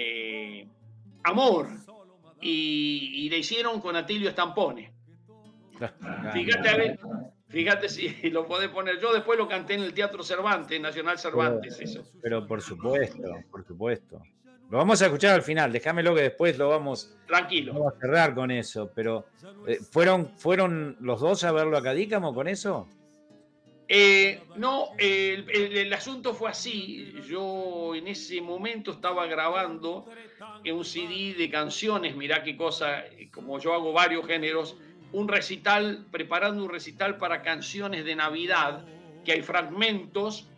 amor 1.24 1.68
y, 2.42 3.28
le 3.30 3.38
hicieron 3.38 3.80
con 3.80 3.96
Atilio 3.96 4.28
Estampone. 4.28 4.92
Fíjate, 6.32 6.98
fíjate 7.48 7.88
si 7.88 8.30
lo 8.30 8.46
podés 8.46 8.68
poner. 8.68 8.98
Yo 9.00 9.12
después 9.12 9.38
lo 9.38 9.48
canté 9.48 9.74
en 9.74 9.82
el 9.82 9.94
Teatro 9.94 10.22
Cervantes, 10.22 10.80
Nacional 10.80 11.18
Cervantes, 11.18 11.76
pero, 11.76 11.90
eso. 11.90 12.12
Pero 12.20 12.46
por 12.46 12.60
supuesto, 12.60 13.22
por 13.50 13.64
supuesto. 13.64 14.22
Lo 14.72 14.78
vamos 14.78 15.02
a 15.02 15.04
escuchar 15.04 15.34
al 15.34 15.42
final, 15.42 15.70
déjamelo 15.70 16.14
que 16.14 16.22
después 16.22 16.56
lo 16.56 16.70
vamos, 16.70 17.14
Tranquilo. 17.26 17.86
a 17.86 18.00
cerrar 18.00 18.34
con 18.34 18.50
eso. 18.50 18.90
Pero, 18.94 19.26
eh, 19.66 19.78
¿fueron, 19.90 20.32
¿fueron 20.38 20.96
los 21.00 21.20
dos 21.20 21.44
a 21.44 21.52
verlo 21.52 21.76
a 21.76 21.82
Cadícamo 21.82 22.32
con 22.32 22.48
eso? 22.48 22.88
Eh, 23.86 24.40
no, 24.56 24.92
el, 24.96 25.92
asunto 25.92 26.32
fue 26.32 26.48
así. 26.48 27.12
Yo 27.28 27.94
en 27.94 28.08
ese 28.08 28.40
momento 28.40 28.92
estaba 28.92 29.26
grabando 29.26 30.06
un 30.64 30.84
CD 30.86 31.34
de 31.34 31.50
canciones, 31.50 32.16
mirá 32.16 32.42
qué 32.42 32.56
cosa, 32.56 33.04
como 33.30 33.58
yo 33.58 33.74
hago 33.74 33.92
varios 33.92 34.26
géneros, 34.26 34.78
un 35.12 35.28
recital, 35.28 36.06
preparando 36.10 36.64
un 36.64 36.70
recital 36.70 37.18
para 37.18 37.42
canciones 37.42 38.06
de 38.06 38.16
Navidad, 38.16 38.86
que 39.22 39.32
hay 39.32 39.42
fragmentos 39.42 40.48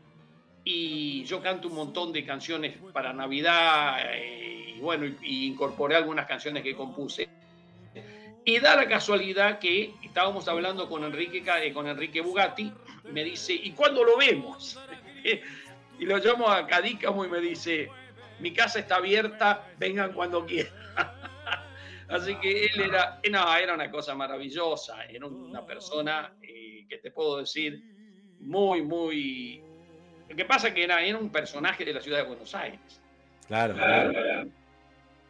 y 0.64 1.24
yo 1.24 1.42
canto 1.42 1.68
un 1.68 1.74
montón 1.74 2.12
de 2.12 2.24
canciones 2.24 2.76
para 2.92 3.12
Navidad 3.12 3.98
eh, 4.14 4.74
y 4.76 4.80
bueno, 4.80 5.06
y 5.22 5.46
incorporé 5.46 5.96
algunas 5.96 6.26
canciones 6.26 6.62
que 6.62 6.74
compuse. 6.74 7.28
Y 8.46 8.58
da 8.58 8.76
la 8.76 8.88
casualidad 8.88 9.58
que 9.58 9.94
estábamos 10.02 10.48
hablando 10.48 10.88
con 10.88 11.04
Enrique, 11.04 11.42
eh, 11.62 11.72
con 11.72 11.86
Enrique 11.86 12.20
Bugatti, 12.20 12.72
me 13.10 13.24
dice, 13.24 13.54
¿y 13.54 13.72
cuándo 13.72 14.04
lo 14.04 14.18
vemos? 14.18 14.78
y 15.98 16.04
lo 16.04 16.18
llamo 16.18 16.48
a 16.48 16.66
Cadícamo 16.66 17.24
y 17.24 17.28
me 17.28 17.40
dice, 17.40 17.88
mi 18.40 18.52
casa 18.52 18.80
está 18.80 18.96
abierta, 18.96 19.66
vengan 19.78 20.12
cuando 20.12 20.44
quieran. 20.44 20.72
Así 22.08 22.34
que 22.36 22.66
él 22.66 22.80
era, 22.82 23.20
era 23.22 23.74
una 23.74 23.90
cosa 23.90 24.14
maravillosa, 24.14 25.04
era 25.06 25.26
una 25.26 25.64
persona 25.64 26.34
eh, 26.42 26.86
que 26.88 26.98
te 26.98 27.10
puedo 27.10 27.38
decir 27.38 27.82
muy, 28.40 28.82
muy... 28.82 29.62
Lo 30.34 30.36
que 30.36 30.44
pasa 30.44 30.68
es 30.68 30.74
que 30.74 30.82
era, 30.82 31.00
era 31.02 31.16
un 31.16 31.30
personaje 31.30 31.84
de 31.84 31.94
la 31.94 32.00
ciudad 32.00 32.18
de 32.18 32.24
Buenos 32.24 32.54
Aires. 32.54 33.00
Claro, 33.46 33.74
claro 33.74 34.48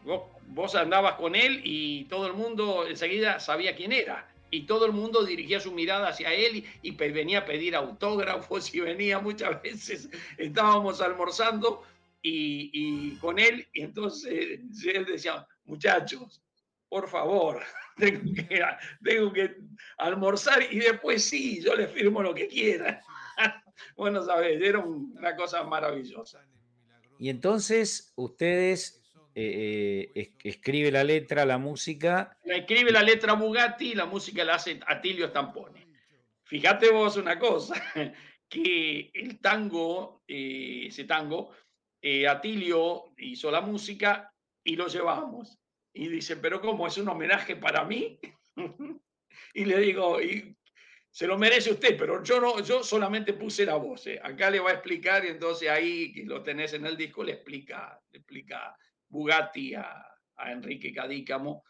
vos, 0.04 0.74
andabas 0.74 1.14
con 1.14 1.34
él 1.34 1.60
y 1.64 2.04
todo 2.04 2.26
el 2.26 2.34
mundo 2.34 2.86
enseguida 2.86 3.40
sabía 3.40 3.74
quién 3.74 3.92
era. 3.92 4.28
Y 4.50 4.66
todo 4.66 4.86
el 4.86 4.92
mundo 4.92 5.24
dirigía 5.24 5.58
su 5.58 5.72
mirada 5.72 6.08
hacia 6.08 6.32
él 6.32 6.64
y, 6.82 6.90
venía 6.92 7.40
a 7.40 7.44
pedir 7.44 7.74
autógrafos 7.74 8.72
y 8.74 8.80
venía 8.80 9.18
muchas 9.18 9.60
veces. 9.62 10.08
Estábamos 10.38 11.00
almorzando 11.00 11.82
y, 12.22 13.16
con 13.16 13.38
él 13.38 13.66
y 13.72 13.82
entonces 13.82 14.60
él 14.86 15.04
decía, 15.06 15.46
muchachos, 15.64 16.40
por 16.88 17.08
favor, 17.08 17.62
tengo 17.96 18.22
que, 18.34 18.64
tengo 19.02 19.32
que 19.32 19.56
almorzar 19.98 20.62
y 20.70 20.78
después 20.78 21.24
sí, 21.24 21.60
yo 21.62 21.74
le 21.74 21.88
firmo 21.88 22.22
lo 22.22 22.34
que 22.34 22.46
quiera. 22.46 23.02
bueno, 23.96 24.22
sabes, 24.22 24.60
era 24.60 24.78
una 24.78 25.36
cosa 25.36 25.62
maravillosa. 25.64 26.46
Y 27.18 27.28
entonces 27.28 28.12
ustedes 28.16 29.04
eh, 29.36 30.12
eh, 30.14 30.32
escribe 30.44 30.92
la 30.92 31.02
letra, 31.02 31.44
la 31.44 31.58
música. 31.58 32.36
La 32.44 32.56
escribe 32.56 32.92
la 32.92 33.02
letra 33.02 33.34
Bugatti 33.34 33.92
y 33.92 33.94
la 33.94 34.06
música 34.06 34.44
la 34.44 34.54
hace 34.54 34.78
Atilio 34.86 35.28
Stampone. 35.28 35.86
Fíjate 36.44 36.90
vos 36.90 37.16
una 37.16 37.38
cosa, 37.38 37.74
que 38.48 39.10
el 39.12 39.40
tango, 39.40 40.22
eh, 40.28 40.86
ese 40.86 41.04
tango, 41.04 41.50
Atilio 42.28 43.14
hizo 43.16 43.50
la 43.50 43.62
música 43.62 44.30
y 44.62 44.76
lo 44.76 44.88
llevamos. 44.88 45.58
Y 45.92 46.08
dice, 46.08 46.36
pero 46.36 46.60
¿cómo? 46.60 46.86
¿Es 46.86 46.98
un 46.98 47.08
homenaje 47.08 47.56
para 47.56 47.84
mí? 47.84 48.18
y 49.54 49.64
le 49.64 49.78
digo, 49.78 50.20
y 50.20 50.54
se 51.14 51.28
lo 51.28 51.38
merece 51.38 51.70
usted, 51.70 51.96
pero 51.96 52.24
yo 52.24 52.40
no, 52.40 52.60
yo 52.60 52.82
solamente 52.82 53.34
puse 53.34 53.64
la 53.64 53.76
voz. 53.76 54.04
Acá 54.20 54.50
le 54.50 54.58
va 54.58 54.70
a 54.70 54.72
explicar 54.72 55.24
y 55.24 55.28
entonces 55.28 55.70
ahí 55.70 56.12
que 56.12 56.24
lo 56.24 56.42
tenés 56.42 56.72
en 56.72 56.84
el 56.86 56.96
disco 56.96 57.22
le 57.22 57.34
explica, 57.34 58.02
le 58.10 58.18
explica 58.18 58.76
Bugatti 59.06 59.74
a, 59.76 60.04
Enrique 60.44 60.92
Cadícamo. 60.92 61.62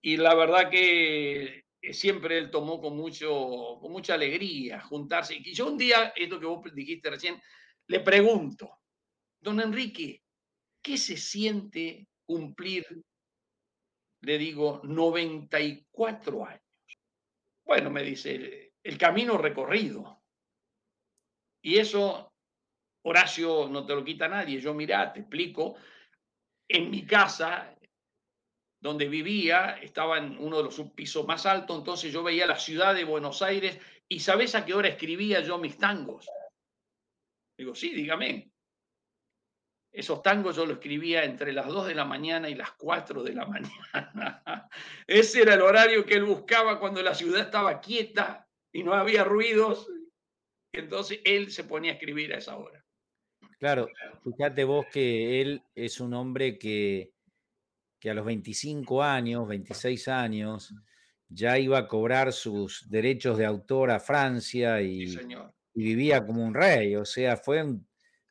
Y 0.00 0.18
la 0.18 0.36
verdad 0.36 0.70
que 0.70 1.64
eh, 1.80 1.92
siempre 1.92 2.38
él 2.38 2.48
tomó 2.48 2.80
con, 2.80 2.96
mucho, 2.96 3.78
con 3.80 3.90
mucha 3.90 4.14
alegría 4.14 4.80
juntarse. 4.82 5.34
Y 5.34 5.52
yo 5.52 5.66
un 5.66 5.76
día, 5.76 6.12
esto 6.14 6.38
que 6.38 6.46
vos 6.46 6.62
dijiste 6.72 7.10
recién, 7.10 7.42
le 7.88 7.98
pregunto, 7.98 8.82
don 9.40 9.60
Enrique, 9.60 10.22
¿qué 10.80 10.96
se 10.96 11.16
siente 11.16 12.06
cumplir, 12.24 12.86
le 14.20 14.38
digo, 14.38 14.80
94 14.84 16.46
años? 16.46 16.62
Bueno, 17.64 17.90
me 17.90 18.04
dice, 18.04 18.71
el 18.84 18.98
camino 18.98 19.38
recorrido. 19.38 20.22
Y 21.62 21.78
eso, 21.78 22.32
Horacio, 23.04 23.68
no 23.68 23.86
te 23.86 23.94
lo 23.94 24.04
quita 24.04 24.28
nadie. 24.28 24.60
Yo, 24.60 24.74
mira, 24.74 25.12
te 25.12 25.20
explico, 25.20 25.76
en 26.68 26.90
mi 26.90 27.04
casa, 27.04 27.76
donde 28.80 29.08
vivía, 29.08 29.78
estaba 29.80 30.18
en 30.18 30.36
uno 30.38 30.58
de 30.58 30.64
los 30.64 30.80
pisos 30.90 31.26
más 31.26 31.46
altos, 31.46 31.78
entonces 31.78 32.12
yo 32.12 32.22
veía 32.22 32.46
la 32.46 32.58
ciudad 32.58 32.94
de 32.94 33.04
Buenos 33.04 33.40
Aires 33.42 33.78
y 34.08 34.18
¿sabes 34.20 34.54
a 34.54 34.64
qué 34.64 34.74
hora 34.74 34.88
escribía 34.88 35.40
yo 35.40 35.58
mis 35.58 35.78
tangos? 35.78 36.28
Digo, 37.56 37.74
sí, 37.74 37.94
dígame. 37.94 38.50
Esos 39.92 40.22
tangos 40.22 40.56
yo 40.56 40.64
los 40.64 40.78
escribía 40.78 41.22
entre 41.22 41.52
las 41.52 41.66
2 41.66 41.86
de 41.86 41.94
la 41.94 42.06
mañana 42.06 42.48
y 42.48 42.54
las 42.54 42.72
4 42.72 43.22
de 43.22 43.34
la 43.34 43.46
mañana. 43.46 44.68
Ese 45.06 45.42
era 45.42 45.54
el 45.54 45.60
horario 45.60 46.04
que 46.04 46.14
él 46.14 46.24
buscaba 46.24 46.80
cuando 46.80 47.02
la 47.02 47.14
ciudad 47.14 47.42
estaba 47.42 47.80
quieta 47.80 48.48
y 48.72 48.82
no 48.82 48.94
había 48.94 49.24
ruidos. 49.24 49.88
Entonces 50.72 51.20
él 51.24 51.50
se 51.50 51.64
ponía 51.64 51.92
a 51.92 51.94
escribir 51.94 52.32
a 52.32 52.38
esa 52.38 52.56
hora. 52.56 52.84
Claro, 53.58 53.86
fíjate 54.24 54.64
vos 54.64 54.86
que 54.92 55.40
él 55.40 55.62
es 55.74 56.00
un 56.00 56.14
hombre 56.14 56.58
que, 56.58 57.12
que 58.00 58.10
a 58.10 58.14
los 58.14 58.24
25 58.24 59.02
años, 59.02 59.46
26 59.46 60.08
años, 60.08 60.74
ya 61.28 61.58
iba 61.58 61.78
a 61.78 61.86
cobrar 61.86 62.32
sus 62.32 62.88
derechos 62.90 63.38
de 63.38 63.46
autor 63.46 63.90
a 63.90 64.00
Francia 64.00 64.82
y, 64.82 65.04
y 65.74 65.82
vivía 65.82 66.26
como 66.26 66.44
un 66.44 66.54
rey. 66.54 66.96
O 66.96 67.04
sea, 67.04 67.36
fue, 67.36 67.64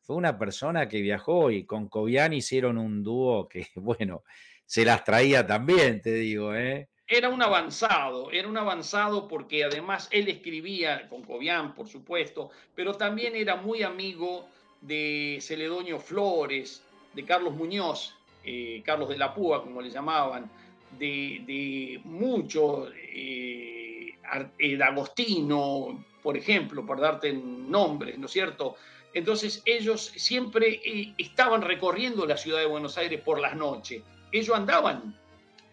fue 0.01 0.15
una 0.15 0.37
persona 0.37 0.87
que 0.87 1.01
viajó 1.01 1.51
y 1.51 1.65
con 1.65 1.87
Cobian 1.87 2.33
hicieron 2.33 2.77
un 2.77 3.03
dúo 3.03 3.47
que, 3.47 3.67
bueno, 3.75 4.23
se 4.65 4.85
las 4.85 5.03
traía 5.03 5.45
también, 5.45 6.01
te 6.01 6.13
digo, 6.13 6.55
¿eh? 6.55 6.89
Era 7.13 7.27
un 7.27 7.41
avanzado, 7.41 8.31
era 8.31 8.47
un 8.47 8.57
avanzado 8.57 9.27
porque 9.27 9.65
además 9.65 10.07
él 10.11 10.29
escribía 10.29 11.09
con 11.09 11.23
Cobian, 11.23 11.75
por 11.75 11.89
supuesto, 11.89 12.51
pero 12.73 12.93
también 12.93 13.35
era 13.35 13.57
muy 13.57 13.83
amigo 13.83 14.47
de 14.79 15.37
Celedonio 15.41 15.99
Flores, 15.99 16.81
de 17.13 17.25
Carlos 17.25 17.53
Muñoz, 17.53 18.15
eh, 18.45 18.81
Carlos 18.85 19.09
de 19.09 19.17
la 19.17 19.33
Púa, 19.33 19.61
como 19.61 19.81
le 19.81 19.89
llamaban, 19.89 20.49
de, 20.97 21.99
muchos, 22.05 22.93
eh, 22.95 24.15
eh 24.57 24.81
Agostino, 24.81 26.05
por 26.23 26.37
ejemplo, 26.37 26.85
por 26.85 27.01
darte 27.01 27.33
nombres, 27.33 28.17
¿no 28.17 28.27
es 28.27 28.31
cierto? 28.31 28.77
Entonces 29.13 29.61
ellos 29.65 30.13
siempre 30.15 30.79
eh, 30.85 31.13
estaban 31.17 31.61
recorriendo 31.61 32.25
la 32.25 32.37
ciudad 32.37 32.59
de 32.59 32.67
Buenos 32.67 32.97
Aires 32.97 33.19
por 33.19 33.41
las 33.41 33.53
noches. 33.57 34.01
Ellos 34.31 34.55
andaban 34.55 35.19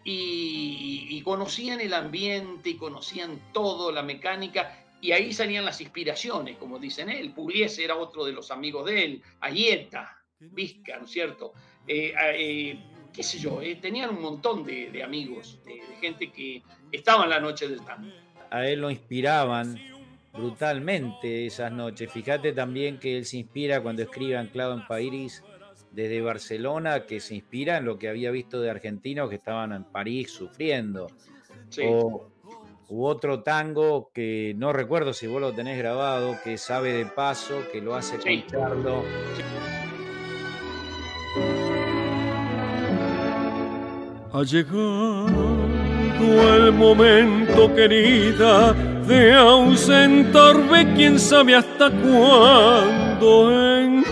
y, 0.03 1.07
y, 1.09 1.21
conocían 1.21 1.81
el 1.81 1.93
ambiente 1.93 2.69
y 2.71 2.75
conocían 2.75 3.51
todo, 3.53 3.91
la 3.91 4.01
mecánica, 4.01 4.85
y 5.01 5.11
ahí 5.11 5.31
salían 5.33 5.65
las 5.65 5.81
inspiraciones, 5.81 6.57
como 6.57 6.79
dicen 6.79 7.09
él. 7.09 7.31
Pugliese 7.31 7.83
era 7.83 7.95
otro 7.95 8.25
de 8.25 8.33
los 8.33 8.51
amigos 8.51 8.85
de 8.85 9.03
él, 9.05 9.23
Ayeta, 9.39 10.17
Vizca, 10.39 10.97
¿no 10.97 11.05
es 11.05 11.11
cierto? 11.11 11.53
Eh, 11.87 12.13
eh, 12.35 12.79
qué 13.13 13.23
sé 13.23 13.39
yo, 13.39 13.61
eh, 13.61 13.75
tenían 13.75 14.11
un 14.11 14.21
montón 14.21 14.63
de, 14.63 15.03
amigos, 15.03 15.59
de, 15.65 15.81
gente 15.99 16.31
que 16.31 16.61
estaba 16.91 17.23
en 17.25 17.31
la 17.31 17.39
noche 17.39 17.67
del 17.67 17.83
tango. 17.83 18.11
A 18.49 18.65
él 18.67 18.81
lo 18.81 18.89
inspiraban 18.89 19.77
brutalmente 20.33 21.45
esas 21.45 21.71
noches. 21.71 22.11
Fíjate 22.11 22.53
también 22.53 22.99
que 22.99 23.17
él 23.17 23.25
se 23.25 23.37
inspira 23.37 23.81
cuando 23.81 24.03
escribe 24.03 24.37
Anclado 24.37 24.73
en 24.73 24.87
París 24.87 25.43
desde 25.91 26.21
Barcelona, 26.21 27.05
que 27.05 27.19
se 27.19 27.35
inspira 27.35 27.77
en 27.77 27.85
lo 27.85 27.97
que 27.97 28.09
había 28.09 28.31
visto 28.31 28.61
de 28.61 28.69
argentinos 28.69 29.29
que 29.29 29.35
estaban 29.35 29.73
en 29.73 29.83
París 29.83 30.31
sufriendo. 30.31 31.07
Sí. 31.69 31.83
U 32.91 33.05
otro 33.05 33.43
tango 33.43 34.09
que 34.11 34.55
no 34.57 34.73
recuerdo 34.73 35.13
si 35.13 35.27
vos 35.27 35.39
lo 35.39 35.53
tenés 35.53 35.77
grabado, 35.77 36.35
que 36.43 36.57
sabe 36.57 36.91
de 36.93 37.05
paso, 37.05 37.61
que 37.71 37.81
lo 37.81 37.93
hace 37.95 38.17
con 38.17 38.47
Charlo. 38.47 39.03
Ha 44.33 44.43
llegado 44.43 45.27
el 46.55 46.71
momento, 46.73 47.75
querida, 47.75 48.73
de 49.07 49.33
ausentarme, 49.33 50.93
quién 50.95 51.19
sabe 51.19 51.55
hasta 51.55 51.91
cuándo. 51.91 53.68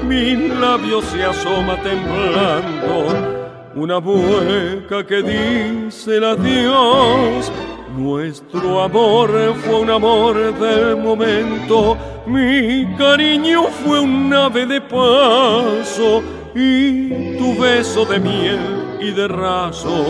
Mis 0.08 0.50
labios 0.60 1.04
se 1.06 1.24
asoma 1.24 1.76
temblando. 1.82 3.38
Una 3.76 4.00
mueca 4.00 5.06
que 5.06 5.22
dice 5.22 6.17
el 6.17 6.24
adiós. 6.24 7.52
Nuestro 7.98 8.82
amor 8.82 9.30
fue 9.63 9.82
un 9.82 9.89
amor 9.89 10.36
del 10.60 10.98
momento, 10.98 11.98
mi 12.28 12.86
cariño 12.96 13.63
fue 13.84 14.00
un 14.00 14.32
ave 14.34 14.65
de 14.65 14.80
paso. 14.82 16.24
Y 16.56 17.38
tu 17.38 17.60
beso 17.60 18.06
de 18.06 18.20
miel 18.20 18.60
y 19.00 19.12
de 19.12 19.28
raso, 19.28 20.06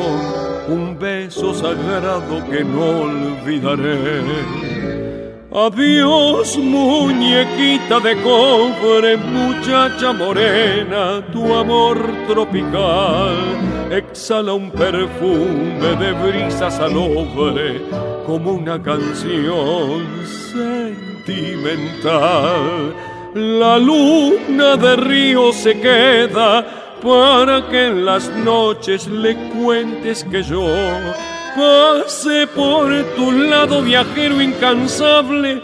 un 0.68 0.98
beso 1.00 1.54
sagrado 1.54 2.46
que 2.50 2.64
no 2.64 3.02
olvidaré. 3.02 4.77
Adiós, 5.50 6.58
muñequita 6.58 8.02
de 8.02 8.22
cobre, 8.22 9.16
muchacha 9.16 10.12
morena, 10.12 11.24
tu 11.32 11.56
amor 11.56 11.98
tropical 12.28 13.34
exhala 13.90 14.54
un 14.54 14.70
perfume 14.70 15.96
de 15.96 16.12
brisa 16.12 16.70
salobre 16.70 17.82
como 18.26 18.56
una 18.56 18.84
canción 18.84 20.06
sentimental. 20.52 22.94
La 23.34 23.80
luna 23.80 24.76
de 24.76 24.98
río 24.98 25.54
se 25.54 25.80
queda 25.80 26.66
para 27.02 27.70
que 27.70 27.88
en 27.88 28.06
las 28.06 28.30
noches 28.36 29.08
le 29.08 29.38
cuentes 29.52 30.26
que 30.26 30.44
yo 30.44 30.68
Pasé 31.58 32.46
por 32.46 32.88
tu 33.16 33.32
lado, 33.32 33.82
viajero 33.82 34.40
incansable. 34.40 35.60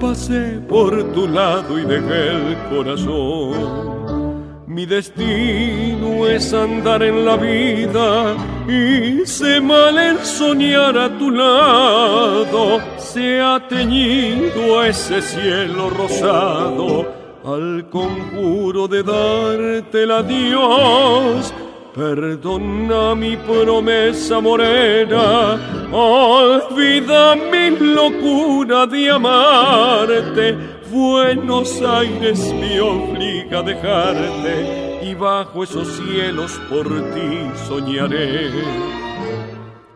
Pasé 0.00 0.60
por 0.68 1.12
tu 1.12 1.28
lado 1.28 1.78
y 1.78 1.84
dejé 1.84 2.30
el 2.30 2.58
corazón. 2.68 4.64
Mi 4.66 4.86
destino 4.86 6.26
es 6.26 6.52
andar 6.52 7.04
en 7.04 7.24
la 7.24 7.36
vida 7.36 8.34
y 8.66 9.24
se 9.24 9.60
mal 9.60 9.96
el 9.98 10.18
soñar 10.18 10.98
a 10.98 11.16
tu 11.16 11.30
lado. 11.30 12.80
Se 12.98 13.40
ha 13.40 13.68
teñido 13.68 14.82
ese 14.82 15.22
cielo 15.22 15.90
rosado 15.90 17.06
al 17.44 17.88
conjuro 17.88 18.88
de 18.88 19.04
darte 19.04 20.02
el 20.02 20.10
adiós 20.10 21.54
Perdona 21.94 23.16
mi 23.16 23.36
promesa 23.36 24.40
morena, 24.40 25.58
olvida 25.92 27.34
mi 27.34 27.70
locura 27.70 28.86
de 28.86 29.10
amarte. 29.10 30.56
Buenos 30.88 31.82
Aires 31.82 32.52
me 32.54 32.80
obliga 32.80 33.58
a 33.58 33.62
dejarte 33.62 35.00
y 35.02 35.14
bajo 35.14 35.64
esos 35.64 35.88
cielos 35.88 36.60
por 36.68 36.86
ti 37.12 37.50
soñaré. 37.66 38.50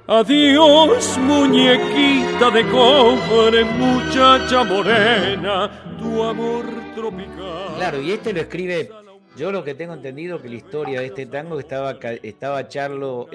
Adiós, 0.08 1.16
muñequita 1.18 2.50
de 2.50 2.68
cobre, 2.70 3.64
muchacha 3.64 4.64
morena, 4.64 5.70
tu 5.98 6.22
amor 6.24 6.64
tropical. 6.94 7.74
Claro, 7.76 8.00
y 8.00 8.12
este 8.12 8.32
lo 8.32 8.40
escribe 8.40 8.90
yo 9.36 9.50
lo 9.50 9.64
que 9.64 9.74
tengo 9.74 9.94
entendido 9.94 10.40
que 10.40 10.48
la 10.48 10.54
historia 10.54 11.00
de 11.00 11.06
este 11.06 11.26
tango 11.26 11.58
estaba, 11.58 11.98
estaba 12.22 12.68
Charlo, 12.68 13.28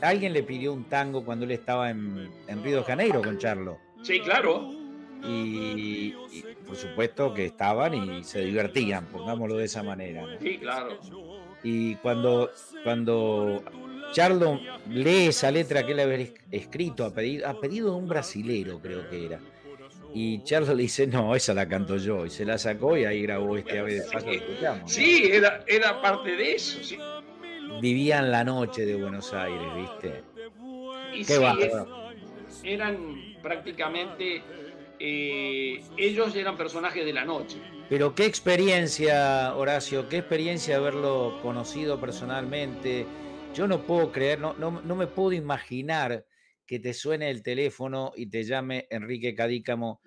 alguien 0.00 0.32
le 0.32 0.42
pidió 0.42 0.72
un 0.72 0.84
tango 0.84 1.24
cuando 1.24 1.44
él 1.44 1.52
estaba 1.52 1.90
en, 1.90 2.30
Río 2.62 2.78
de 2.78 2.84
Janeiro 2.84 3.22
con 3.22 3.38
Charlo. 3.38 3.78
Sí, 4.02 4.20
claro. 4.20 4.70
Y, 5.28 6.14
por 6.66 6.76
supuesto 6.76 7.32
que 7.32 7.46
estaban 7.46 7.94
y 7.94 8.22
se 8.22 8.44
divertían, 8.44 9.06
pongámoslo 9.06 9.56
de 9.56 9.64
esa 9.64 9.82
manera. 9.82 10.24
Sí, 10.40 10.58
claro. 10.58 10.98
Y 11.62 11.96
cuando, 11.96 12.50
cuando 12.84 13.64
Charlo 14.12 14.60
lee 14.88 15.28
esa 15.28 15.50
letra 15.50 15.84
que 15.84 15.92
él 15.92 16.00
había 16.00 16.28
escrito 16.50 17.04
a 17.04 17.12
pedido, 17.12 17.48
a 17.48 17.58
pedido 17.58 17.90
de 17.90 17.96
un 17.96 18.08
brasilero, 18.08 18.78
creo 18.78 19.08
que 19.08 19.26
era 19.26 19.40
y 20.18 20.42
Charles 20.44 20.70
le 20.70 20.84
dice, 20.84 21.06
no, 21.06 21.36
esa 21.36 21.52
la 21.52 21.68
canto 21.68 21.98
yo. 21.98 22.24
Y 22.24 22.30
se 22.30 22.46
la 22.46 22.56
sacó 22.56 22.96
y 22.96 23.04
ahí 23.04 23.20
grabó 23.20 23.54
este 23.58 23.78
ave 23.78 23.96
de 23.96 24.00
paso 24.10 24.24
que 24.24 24.36
escuchamos. 24.36 24.90
Sí, 24.90 25.28
era, 25.30 25.62
era 25.66 26.00
parte 26.00 26.30
de 26.30 26.52
eso. 26.54 26.82
Sí. 26.82 26.96
Vivían 27.82 28.30
la 28.30 28.42
noche 28.42 28.86
de 28.86 28.94
Buenos 28.96 29.34
Aires, 29.34 29.68
¿viste? 29.76 30.24
Qué 31.26 31.70
eran 32.64 33.36
prácticamente, 33.42 34.42
eh, 34.98 35.84
ellos 35.98 36.34
eran 36.34 36.56
personajes 36.56 37.04
de 37.04 37.12
la 37.12 37.26
noche. 37.26 37.58
Pero 37.90 38.14
qué 38.14 38.24
experiencia, 38.24 39.54
Horacio, 39.54 40.08
qué 40.08 40.16
experiencia 40.16 40.76
haberlo 40.76 41.40
conocido 41.42 42.00
personalmente. 42.00 43.06
Yo 43.54 43.68
no 43.68 43.82
puedo 43.82 44.12
creer, 44.12 44.40
no, 44.40 44.54
no, 44.54 44.80
no 44.80 44.96
me 44.96 45.08
puedo 45.08 45.32
imaginar 45.32 46.24
que 46.66 46.80
te 46.80 46.92
suene 46.92 47.30
el 47.30 47.42
teléfono 47.42 48.12
y 48.16 48.26
te 48.26 48.42
llame 48.42 48.86
Enrique 48.90 49.34
Cadícamo. 49.34 50.00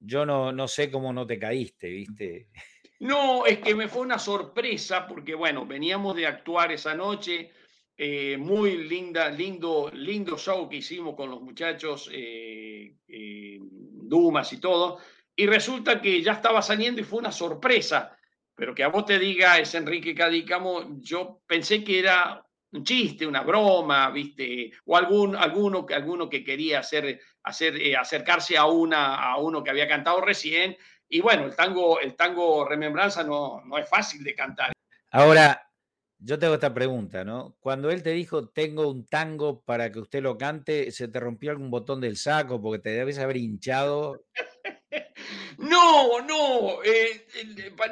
Yo 0.00 0.26
no, 0.26 0.52
no 0.52 0.68
sé 0.68 0.90
cómo 0.90 1.12
no 1.12 1.26
te 1.26 1.38
caíste, 1.38 1.88
¿viste? 1.88 2.48
No, 3.00 3.44
es 3.44 3.58
que 3.58 3.74
me 3.74 3.88
fue 3.88 4.02
una 4.02 4.18
sorpresa 4.18 5.06
porque, 5.06 5.34
bueno, 5.34 5.66
veníamos 5.66 6.16
de 6.16 6.26
actuar 6.26 6.72
esa 6.72 6.94
noche, 6.94 7.50
eh, 7.96 8.36
muy 8.38 8.88
linda, 8.88 9.28
lindo, 9.30 9.90
lindo 9.92 10.38
show 10.38 10.68
que 10.68 10.76
hicimos 10.76 11.14
con 11.14 11.28
los 11.28 11.42
muchachos, 11.42 12.08
eh, 12.12 12.96
eh, 13.06 13.58
Dumas 13.60 14.52
y 14.52 14.58
todo, 14.58 15.00
y 15.36 15.46
resulta 15.46 16.00
que 16.00 16.22
ya 16.22 16.32
estaba 16.32 16.62
saliendo 16.62 17.00
y 17.00 17.04
fue 17.04 17.18
una 17.18 17.32
sorpresa, 17.32 18.16
pero 18.54 18.74
que 18.74 18.84
a 18.84 18.88
vos 18.88 19.04
te 19.04 19.18
diga 19.18 19.58
es 19.58 19.74
Enrique 19.74 20.14
Cadícamo, 20.14 20.98
yo 21.00 21.42
pensé 21.46 21.82
que 21.82 21.98
era 21.98 22.43
un 22.74 22.84
chiste, 22.84 23.26
una 23.26 23.42
broma, 23.42 24.10
¿viste? 24.10 24.72
O 24.86 24.96
algún, 24.96 25.36
alguno, 25.36 25.86
alguno 25.94 26.28
que 26.28 26.44
quería 26.44 26.80
hacer, 26.80 27.20
hacer, 27.44 27.76
eh, 27.80 27.96
acercarse 27.96 28.56
a, 28.56 28.66
una, 28.66 29.14
a 29.14 29.38
uno 29.38 29.62
que 29.62 29.70
había 29.70 29.88
cantado 29.88 30.20
recién. 30.20 30.76
Y 31.08 31.20
bueno, 31.20 31.46
el 31.46 31.54
tango, 31.54 32.00
el 32.00 32.16
tango 32.16 32.64
Remembranza 32.64 33.22
no, 33.22 33.62
no 33.64 33.78
es 33.78 33.88
fácil 33.88 34.24
de 34.24 34.34
cantar. 34.34 34.72
Ahora, 35.12 35.70
yo 36.18 36.38
tengo 36.38 36.54
esta 36.54 36.74
pregunta, 36.74 37.24
¿no? 37.24 37.56
Cuando 37.60 37.90
él 37.90 38.02
te 38.02 38.10
dijo, 38.10 38.48
tengo 38.48 38.88
un 38.88 39.06
tango 39.06 39.62
para 39.62 39.92
que 39.92 40.00
usted 40.00 40.22
lo 40.22 40.36
cante, 40.36 40.90
¿se 40.90 41.06
te 41.06 41.20
rompió 41.20 41.52
algún 41.52 41.70
botón 41.70 42.00
del 42.00 42.16
saco 42.16 42.60
porque 42.60 42.82
te 42.82 42.90
debes 42.90 43.18
haber 43.18 43.36
hinchado? 43.36 44.24
No, 45.56 46.20
no, 46.20 46.82
eh, 46.82 47.26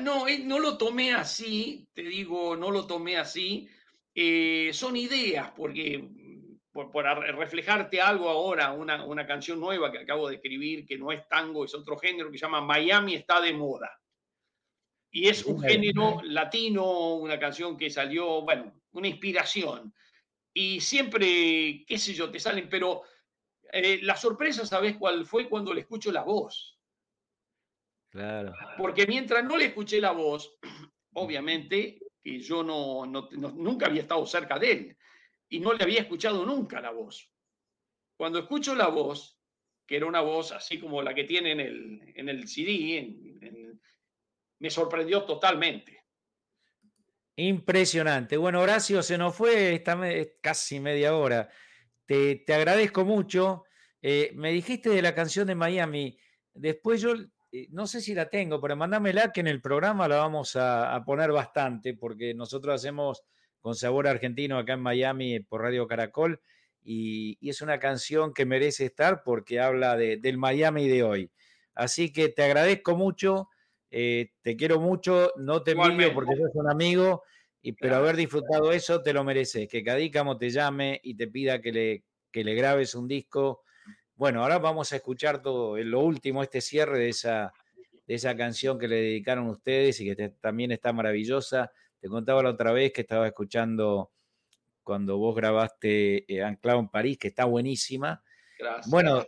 no, 0.01 0.27
eh, 0.27 0.41
no 0.41 0.59
lo 0.59 0.77
tomé 0.77 1.15
así, 1.15 1.89
te 1.95 2.03
digo, 2.03 2.57
no 2.57 2.71
lo 2.71 2.87
tomé 2.87 3.17
así. 3.17 3.69
Eh, 4.15 4.71
son 4.73 4.97
ideas, 4.97 5.51
porque 5.57 5.99
mm, 5.99 6.57
por, 6.73 6.93
reflejarte 7.37 8.01
algo 8.01 8.29
ahora, 8.29 8.73
una, 8.73 9.05
una, 9.05 9.27
canción 9.27 9.59
nueva 9.59 9.91
que 9.91 9.99
acabo 9.99 10.29
de 10.29 10.37
escribir, 10.37 10.87
que 10.87 10.99
no 10.99 11.13
es 11.13 11.27
tango, 11.29 11.65
es 11.65 11.75
otro 11.75 11.97
género, 11.97 12.31
que 12.31 12.39
se 12.39 12.45
llama 12.45 12.61
Miami 12.61 13.15
está 13.15 13.41
de 13.41 13.53
moda. 13.53 13.91
Y 15.11 15.29
es 15.29 15.45
un 15.45 15.61
género 15.61 16.21
latino, 16.25 17.17
una 17.17 17.39
canción 17.39 17.77
que 17.77 17.91
salió, 17.91 18.43
bueno, 18.43 18.81
una 18.93 19.09
inspiración. 19.09 19.95
Y 20.55 20.81
siempre, 20.81 21.85
qué 21.87 21.99
sé 21.99 22.15
yo, 22.15 22.31
te 22.31 22.41
salen, 22.41 22.69
pero 22.69 23.03
eh, 23.73 24.01
la 24.03 24.17
sorpresa, 24.17 24.67
¿sabes 24.67 24.97
cuál 24.97 25.27
fue? 25.27 25.49
Cuando 25.49 25.73
le 25.73 25.83
escucho 25.83 26.13
la 26.13 26.23
voz. 26.23 26.79
Claro. 28.11 28.55
Porque 28.77 29.07
mientras 29.07 29.45
no 29.45 29.57
le 29.57 29.67
escuché 29.67 30.01
la 30.01 30.13
voz, 30.13 30.59
obviamente 31.15 31.99
que 32.23 32.39
yo 32.41 32.63
no, 32.63 33.05
nunca 33.07 33.87
había 33.87 34.03
estado 34.03 34.25
cerca 34.27 34.59
de 34.59 34.73
él 34.73 34.97
y 35.49 35.61
no 35.61 35.73
le 35.73 35.85
había 35.85 36.01
escuchado 36.01 36.47
nunca 36.47 36.81
la 36.81 36.91
voz. 36.91 37.31
Cuando 38.17 38.39
escucho 38.39 38.75
la 38.75 38.89
voz, 38.89 39.39
que 39.87 39.97
era 39.97 40.07
una 40.07 40.21
voz 40.21 40.53
así 40.53 40.79
como 40.79 41.03
la 41.03 41.15
que 41.15 41.25
tiene 41.25 41.53
en 41.53 41.61
el, 41.61 42.13
en 42.15 42.29
el 42.29 42.49
CD, 42.49 43.77
me 44.59 44.71
sorprendió 44.71 45.25
totalmente. 45.25 46.05
Impresionante. 47.37 48.37
Bueno, 48.37 48.61
Horacio, 48.61 49.03
se 49.03 49.19
nos 49.19 49.35
fue 49.35 49.75
esta 49.75 49.99
casi 50.41 50.79
media 50.81 51.17
hora. 51.17 51.51
Te, 52.07 52.37
te 52.37 52.55
agradezco 52.55 53.05
mucho. 53.05 53.65
Eh, 54.01 54.33
me 54.35 54.53
dijiste 54.53 54.91
de 54.91 55.03
la 55.03 55.15
canción 55.15 55.47
de 55.47 55.55
Miami. 55.55 56.19
Después 56.55 57.01
yo 57.01 57.15
no 57.71 57.87
sé 57.87 58.01
si 58.01 58.15
la 58.15 58.29
tengo, 58.29 58.61
pero 58.61 58.77
mándamela 58.77 59.31
que 59.31 59.41
en 59.41 59.47
el 59.47 59.61
programa 59.61 60.09
la 60.09 60.17
vamos 60.17 60.57
a, 60.57 61.03
poner 61.05 61.33
bastante, 61.33 61.95
porque 61.95 62.35
nosotros 62.35 62.75
hacemos 62.75 63.23
con 63.61 63.75
sabor 63.75 64.09
argentino 64.09 64.59
acá 64.59 64.73
en 64.75 64.81
Miami 64.81 65.41
por 65.41 65.63
Radio 65.63 65.87
Caracol, 65.87 66.41
y, 66.85 67.39
es 67.49 67.61
una 67.61 67.79
canción 67.79 68.33
que 68.33 68.47
merece 68.47 68.87
estar 68.87 69.23
porque 69.23 69.61
habla 69.61 69.97
del 69.97 70.39
Miami 70.39 70.89
de 70.89 71.03
hoy. 71.03 71.31
Así 71.75 72.13
que 72.13 72.29
te 72.29 72.43
agradezco 72.43 72.97
mucho, 72.97 73.49
eh, 73.91 74.33
te 74.43 74.57
quiero 74.57 74.81
mucho, 74.81 75.33
no 75.37 75.63
te 75.63 75.73
envidio 75.73 76.13
porque 76.15 76.37
sos 76.37 76.51
un 76.55 76.71
amigo, 76.71 77.23
y, 77.61 77.73
pero 77.73 77.97
haber 77.97 78.17
disfrutado 78.17 78.73
eso 78.73 79.03
te 79.03 79.13
lo 79.13 79.25
mereces, 79.25 79.69
que 79.69 79.85
Cadícamo 79.85 80.39
te 80.39 80.51
llame 80.51 81.01
y 81.05 81.15
te 81.15 81.29
pida 81.29 81.61
que 81.61 81.73
le, 81.73 82.05
que 82.31 82.45
le 82.45 82.55
grabes 82.55 82.95
un 82.95 83.07
disco 83.07 83.63
bueno, 84.23 84.45
ahora 84.45 84.61
vamos 84.61 84.93
a 84.93 84.97
escuchar 84.97 85.43
todo 85.43 85.77
lo 85.79 85.99
último, 85.99 86.45
este 86.45 86.61
cierre 86.61 86.97
de 86.97 87.09
esa, 87.09 87.53
de 88.07 88.15
esa 88.15 88.37
canción 88.37 88.79
que 88.79 88.87
le 88.87 88.95
dedicaron 88.95 89.49
ustedes 89.49 90.01
y 90.01 90.15
que 90.15 90.29
también 90.41 90.71
está 90.71 90.93
maravillosa. 90.93 91.73
Te 91.99 92.09
contaba 92.09 92.41
la 92.41 92.51
otra 92.51 92.71
vez 92.71 92.93
que 92.93 93.01
estaba 93.01 93.27
escuchando 93.27 94.13
cuando 94.85 95.19
vos 95.19 95.35
grabaste 95.35 96.33
eh, 96.33 96.41
Anclado 96.41 96.79
en 96.79 96.89
París, 96.89 97.19
que 97.19 97.27
está 97.27 97.47
buenísima. 97.47 98.23
Gracias. 98.61 98.89
Bueno, 98.89 99.27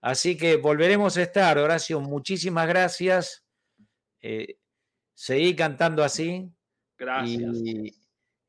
así 0.00 0.36
que 0.36 0.56
volveremos 0.56 1.16
a 1.18 1.22
estar, 1.22 1.56
Horacio. 1.56 2.00
Muchísimas 2.00 2.66
gracias. 2.66 3.44
Eh, 4.20 4.56
seguí 5.14 5.54
cantando 5.54 6.02
así. 6.02 6.50
Gracias. 6.98 7.58
Y 7.58 7.94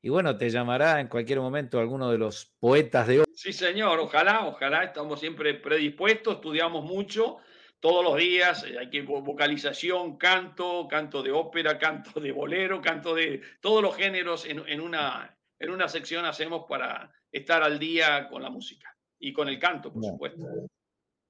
bueno, 0.10 0.38
te 0.38 0.50
llamará 0.50 1.00
en 1.00 1.08
cualquier 1.08 1.40
momento 1.40 1.80
alguno 1.80 2.12
de 2.12 2.18
los 2.18 2.54
poetas 2.60 3.08
de 3.08 3.20
hoy. 3.20 3.26
Sí, 3.34 3.54
señor, 3.54 4.00
ojalá, 4.00 4.46
ojalá, 4.46 4.84
estamos 4.84 5.20
siempre 5.20 5.54
predispuestos, 5.54 6.36
estudiamos 6.36 6.84
mucho 6.84 7.38
todos 7.84 8.02
los 8.02 8.16
días, 8.16 8.64
eh, 8.64 8.80
hay 8.80 8.90
que 8.90 9.02
vocalización, 9.02 10.18
canto, 10.18 10.88
canto 10.90 11.22
de 11.22 11.34
ópera, 11.34 11.78
canto 11.80 12.20
de 12.22 12.32
bolero, 12.32 12.82
canto 12.82 13.14
de 13.14 13.42
todos 13.60 13.82
los 13.82 13.96
géneros 13.98 14.46
en, 14.46 14.80
una, 14.80 15.38
en 15.60 15.70
una 15.70 15.90
sección 15.90 16.26
hacemos 16.26 16.66
para 16.68 17.12
estar 17.30 17.62
al 17.62 17.80
día 17.80 18.30
con 18.30 18.42
la 18.42 18.50
música 18.50 18.96
y 19.20 19.34
con 19.34 19.50
el 19.50 19.60
canto, 19.60 19.92
por 19.92 20.02
supuesto. 20.02 20.46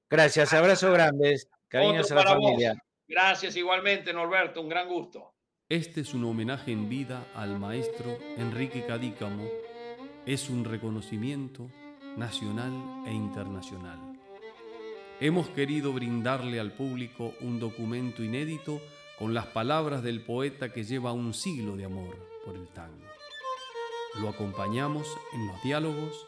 Gracias, 0.07 0.53
abrazo 0.53 0.91
grandes, 0.91 1.49
cariños 1.67 2.11
a 2.11 2.15
la 2.15 2.23
familia. 2.23 2.75
Gracias 3.07 3.55
igualmente, 3.55 4.13
Norberto, 4.13 4.61
un 4.61 4.69
gran 4.69 4.87
gusto. 4.87 5.32
Este 5.73 6.01
es 6.01 6.13
un 6.13 6.23
homenaje 6.25 6.71
en 6.71 6.87
vida 6.87 7.25
al 7.33 7.57
maestro 7.57 8.15
Enrique 8.37 8.85
Cadícamo. 8.85 9.43
Es 10.27 10.51
un 10.51 10.65
reconocimiento 10.65 11.67
nacional 12.15 12.71
e 13.07 13.11
internacional. 13.11 13.97
Hemos 15.19 15.49
querido 15.49 15.91
brindarle 15.91 16.59
al 16.59 16.73
público 16.73 17.33
un 17.41 17.59
documento 17.59 18.21
inédito 18.21 18.81
con 19.17 19.33
las 19.33 19.47
palabras 19.47 20.03
del 20.03 20.21
poeta 20.21 20.71
que 20.71 20.83
lleva 20.83 21.11
un 21.11 21.33
siglo 21.33 21.75
de 21.75 21.85
amor 21.85 22.19
por 22.45 22.55
el 22.55 22.67
tango. 22.67 23.07
Lo 24.21 24.29
acompañamos 24.29 25.07
en 25.33 25.47
los 25.47 25.59
diálogos 25.63 26.27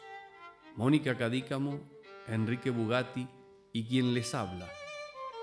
Mónica 0.74 1.16
Cadícamo, 1.16 1.78
Enrique 2.26 2.70
Bugatti 2.70 3.28
y 3.72 3.84
quien 3.84 4.12
les 4.12 4.34
habla, 4.34 4.68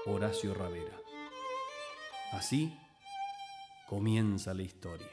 Horacio 0.06 0.54
Ravera. 0.54 1.00
Así, 2.34 2.78
comienza 3.88 4.54
la 4.54 4.64
historia. 4.64 5.08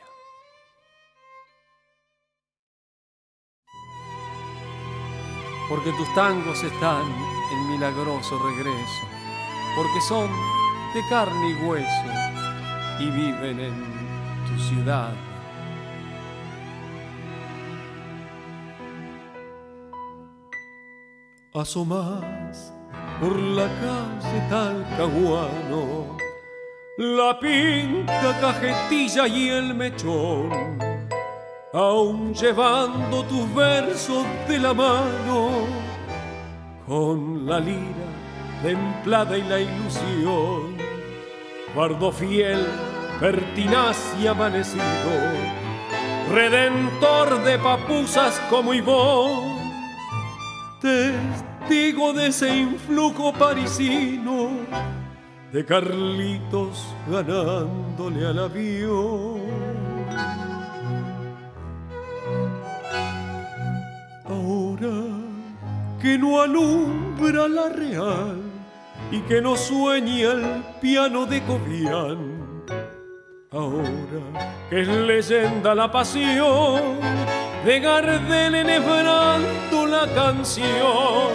Porque 5.68 5.92
tus 5.92 6.14
tangos 6.14 6.62
están 6.62 7.04
en 7.52 7.68
milagroso 7.70 8.38
regreso, 8.38 9.02
porque 9.76 10.00
son 10.00 10.28
de 10.94 11.00
carne 11.09 11.50
y 11.50 11.54
hueso 11.64 12.11
y 12.98 13.11
viven 13.11 13.61
en 13.61 13.74
tu 14.48 14.62
ciudad. 14.62 15.14
Asomás 21.54 22.72
por 23.20 23.37
la 23.37 23.66
calle 23.80 24.48
Talcahuano 24.48 26.16
la 27.01 27.39
pinta 27.41 28.39
cajetilla 28.43 29.27
y 29.27 29.49
el 29.49 29.75
mechón, 29.75 30.51
aún 31.73 32.35
llevando 32.35 33.25
tus 33.25 33.55
versos 33.55 34.27
de 34.47 34.59
la 34.59 34.75
mano, 34.75 35.67
con 36.87 37.47
la 37.47 37.59
lira 37.59 38.11
templada 38.63 39.39
y 39.39 39.43
la 39.45 39.61
ilusión, 39.61 40.77
bardo 41.75 42.13
fiel, 42.13 42.67
pertinaz 43.19 44.15
y 44.23 44.27
amanecido, 44.27 44.85
redentor 46.31 47.43
de 47.45 47.59
papusas 47.61 48.39
como 48.51 48.75
Ivón, 48.75 49.59
testigo 50.83 52.13
de 52.13 52.27
ese 52.27 52.59
influjo 52.59 53.33
parisino 53.33 54.51
de 55.53 55.65
Carlitos 55.65 56.87
ganándole 57.09 58.27
al 58.27 58.39
avión. 58.39 59.41
Ahora 64.25 64.91
que 66.01 66.17
no 66.19 66.41
alumbra 66.41 67.49
la 67.49 67.69
real 67.69 68.41
y 69.11 69.21
que 69.23 69.43
no 69.43 69.57
sueña 69.57 70.33
el 70.33 70.65
piano 70.81 71.27
de 71.27 71.43
Cobian. 71.43 72.41
Ahora 73.51 74.61
que 74.71 74.83
es 74.83 74.89
leyenda 74.89 75.75
la 75.75 75.91
pasión 75.91 77.01
de 77.65 77.81
Gardel 77.81 78.55
enhebrando 78.55 79.87
la 79.87 80.07
canción, 80.15 81.33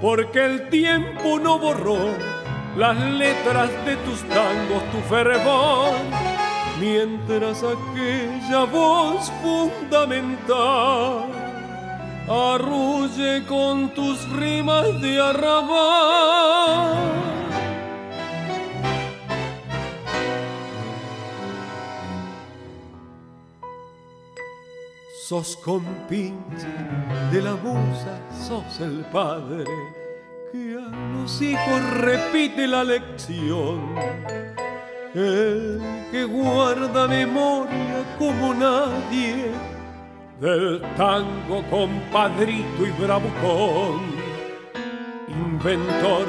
porque 0.00 0.44
el 0.44 0.68
tiempo 0.68 1.38
no 1.38 1.58
borró 1.58 1.98
las 2.76 2.98
letras 2.98 3.70
de 3.86 3.96
tus 3.96 4.20
tangos, 4.28 4.82
tu 4.92 5.00
fervor, 5.08 5.92
mientras 6.78 7.62
aquella 7.62 8.64
voz 8.64 9.32
fundamental 9.42 11.30
arrulle 12.28 13.44
con 13.46 13.88
tus 13.90 14.28
rimas 14.32 15.00
de 15.00 15.20
arrabal. 15.20 17.15
Sos 25.28 25.56
compinche 25.56 26.68
de 27.32 27.42
la 27.42 27.56
musa, 27.56 28.16
sos 28.30 28.80
el 28.80 29.04
padre 29.06 29.64
que 30.52 30.78
a 30.78 30.88
los 31.16 31.42
hijos 31.42 31.90
repite 31.94 32.68
la 32.68 32.84
lección. 32.84 33.92
El 35.12 35.80
que 36.12 36.24
guarda 36.26 37.08
memoria 37.08 38.04
como 38.16 38.54
nadie 38.54 39.50
del 40.40 40.80
tango 40.96 41.60
compadrito 41.70 42.86
y 42.86 42.90
bravucón, 42.92 44.02
inventor 45.26 46.26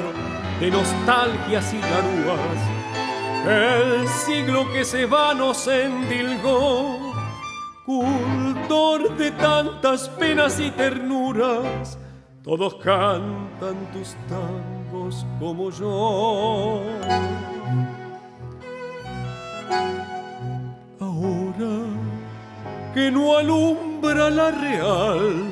de 0.58 0.72
nostalgias 0.72 1.72
y 1.72 1.80
garúas, 1.82 2.60
el 3.46 4.08
siglo 4.08 4.68
que 4.72 4.84
se 4.84 5.06
va 5.06 5.34
nos 5.34 5.68
endilgó, 5.68 7.07
cultor 7.88 9.16
de 9.16 9.30
tantas 9.30 10.10
penas 10.10 10.60
y 10.60 10.70
ternuras, 10.72 11.98
todos 12.44 12.74
cantan 12.74 13.76
tus 13.94 14.14
tangos 14.28 15.24
como 15.40 15.70
yo. 15.70 16.82
Ahora 21.00 21.76
que 22.92 23.10
no 23.10 23.38
alumbra 23.38 24.28
la 24.28 24.50
real 24.50 25.44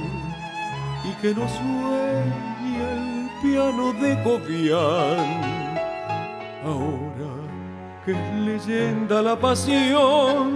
y 1.05 1.23
que 1.23 1.35
no 1.35 1.49
sueña 1.49 2.93
el 2.93 3.31
piano 3.41 3.95
de 3.95 4.23
Cobian. 4.23 5.41
Ahora 6.67 7.33
que 8.05 8.13
es 8.13 8.35
leyenda 8.45 9.23
la 9.23 9.41
pasión 9.41 10.55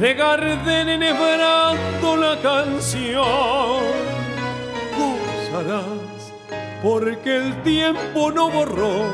de 0.00 0.14
Gardel 0.14 0.88
enhebrando 0.88 2.16
la 2.16 2.40
canción, 2.40 3.82
gozarás 4.98 6.32
porque 6.82 7.36
el 7.36 7.62
tiempo 7.62 8.30
no 8.30 8.50
borró 8.50 9.06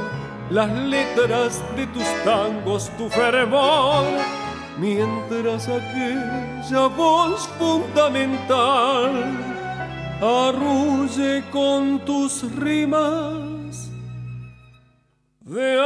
las 0.51 0.71
letras 0.73 1.62
de 1.77 1.87
tus 1.88 2.07
tangos, 2.25 2.90
tu 2.97 3.09
fervor 3.09 4.05
mientras 4.79 5.69
aquella 5.69 6.87
voz 6.87 7.49
fundamental 7.59 9.12
arrulle 10.23 11.45
con 11.51 12.01
tus 12.05 12.51
rimas 12.57 13.90
de 15.40 15.79